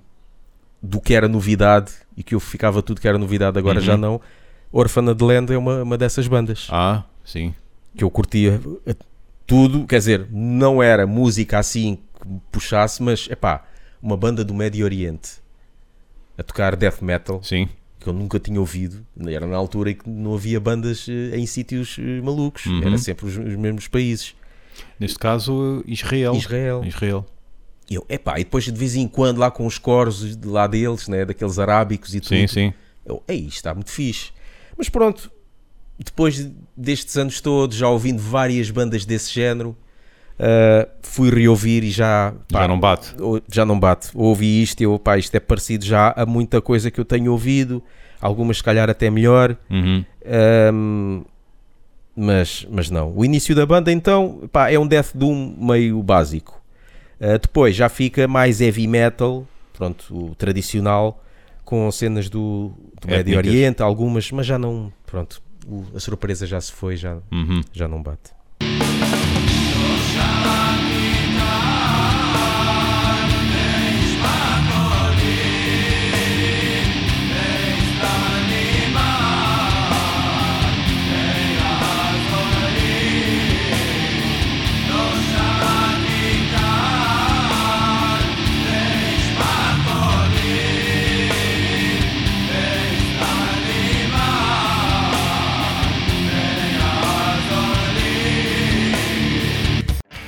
do 0.83 1.01
que 1.01 1.15
era 1.15 1.29
novidade 1.29 1.93
e 2.17 2.23
que 2.25 2.35
eu 2.35 2.41
ficava 2.41 2.83
tudo 2.83 3.01
que 3.01 3.07
era 3.07 3.17
novidade, 3.17 3.57
agora 3.59 3.79
Uhum. 3.79 3.85
já 3.85 3.97
não. 3.97 4.21
Orphan 4.73 5.15
de 5.15 5.25
Land 5.25 5.53
é 5.53 5.57
uma, 5.57 5.83
uma 5.83 5.97
dessas 5.97 6.27
bandas 6.27 6.67
Ah, 6.71 7.05
sim. 7.25 7.55
que 7.97 8.03
eu 8.03 8.11
curtia 8.11 8.61
eh, 8.87 8.97
tudo, 9.47 9.87
quer 9.87 9.99
dizer, 9.99 10.27
não 10.31 10.83
era 10.83 11.07
música 11.07 11.59
assim 11.59 11.99
que 12.21 12.27
me 12.29 12.41
puxasse, 12.51 13.01
mas 13.03 13.29
é 13.31 13.37
pá, 13.37 13.63
uma 14.03 14.17
banda 14.17 14.45
do 14.45 14.53
Médio 14.55 14.85
Oriente 14.85 15.35
a 16.37 16.43
tocar 16.43 16.75
death 16.77 17.01
metal 17.03 17.43
Sim. 17.43 17.69
que 18.01 18.07
eu 18.09 18.13
nunca 18.13 18.39
tinha 18.41 18.59
ouvido. 18.61 19.05
Era 19.27 19.47
na 19.47 19.57
altura 19.57 19.91
em 19.91 19.95
que 19.95 20.09
não 20.09 20.35
havia 20.35 20.59
bandas 20.61 21.07
eh, 21.09 21.37
em 21.37 21.47
sítios 21.47 21.97
eh, 21.99 22.21
malucos, 22.23 22.67
Uhum. 22.67 22.83
era 22.83 22.99
sempre 22.99 23.27
os, 23.27 23.37
os 23.37 23.57
mesmos 23.57 23.87
países. 23.89 24.35
Neste 24.99 25.19
caso, 25.19 25.83
Israel. 25.87 26.35
Israel. 26.35 26.83
Israel. 26.85 27.27
E 27.91 27.95
eu, 27.95 28.07
epá, 28.09 28.39
e 28.41 28.45
depois 28.45 28.65
de 28.65 28.73
vez 28.73 28.97
em 28.97 29.07
quando 29.07 29.39
lá 29.39 29.51
com 29.51 29.67
os 29.67 29.77
coros 29.77 30.37
de 30.37 30.49
lá 30.49 30.67
deles, 30.67 31.09
né, 31.09 31.25
daqueles 31.27 31.59
arábicos 31.59 32.15
e 32.15 32.21
tudo. 32.21 32.29
Sim, 32.37 32.47
sim. 32.47 32.73
Eu, 33.05 33.23
ei, 33.29 33.41
isto 33.41 33.57
está 33.57 33.75
muito 33.75 33.91
fixe. 33.91 34.31
Mas 34.79 34.89
pronto, 34.89 35.31
depois 35.99 36.49
destes 36.77 37.17
anos 37.17 37.41
todos, 37.41 37.77
já 37.77 37.89
ouvindo 37.89 38.21
várias 38.23 38.71
bandas 38.71 39.05
desse 39.05 39.33
género, 39.33 39.77
ah, 40.39 40.89
fui 41.03 41.31
reouvir 41.31 41.85
e 41.85 41.91
já. 41.91 42.33
pá, 42.51 42.61
Já 42.63 42.69
não 42.69 42.79
bate. 42.81 43.15
já 43.51 43.65
não 43.67 43.79
bate. 43.79 44.11
Ouvi 44.15 44.63
isto 44.63 44.81
e 44.81 44.85
eu, 44.85 44.99
pá, 44.99 45.17
isto 45.19 45.35
é 45.35 45.41
parecido 45.41 45.85
já 45.85 46.13
a 46.17 46.25
muita 46.27 46.61
coisa 46.61 46.91
que 46.91 47.01
eu 47.01 47.05
tenho 47.05 47.31
ouvido, 47.33 47.83
algumas 48.21 48.57
se 48.59 48.63
calhar 48.63 48.89
até 48.91 49.09
melhor. 49.11 49.57
Uhum. 49.71 50.05
Ahm, 50.25 51.23
mas, 52.15 52.67
mas 52.71 52.91
não. 52.91 53.13
O 53.17 53.25
início 53.25 53.55
da 53.55 53.65
banda, 53.65 53.91
então, 53.93 54.49
pá, 54.53 54.71
é 54.71 54.79
um 54.79 54.87
Death 54.87 55.13
Doom 55.15 55.55
meio 55.59 56.03
básico. 56.03 56.61
Ah, 57.21 57.39
depois 57.39 57.75
já 57.77 57.89
fica 57.89 58.27
mais 58.29 58.61
heavy 58.61 58.87
metal, 58.87 59.47
pronto, 59.73 60.05
o 60.31 60.35
tradicional, 60.35 61.23
com 61.65 61.91
cenas 61.91 62.29
do, 62.29 62.73
do 63.01 63.09
Médio. 63.09 63.37
Oriente, 63.39 63.83
algumas, 63.83 64.31
mas 64.33 64.45
já 64.47 64.59
não, 64.59 64.93
pronto, 65.07 65.41
a 65.95 66.01
surpresa 66.01 66.47
já 66.47 66.61
se 66.61 66.73
foi, 66.73 66.97
já, 66.97 67.19
Uhum. 67.31 67.61
já 67.73 67.87
não 67.89 68.03
bate. 68.03 68.31
Shall 70.13 70.21
I 70.25 70.91
be? 70.91 71.12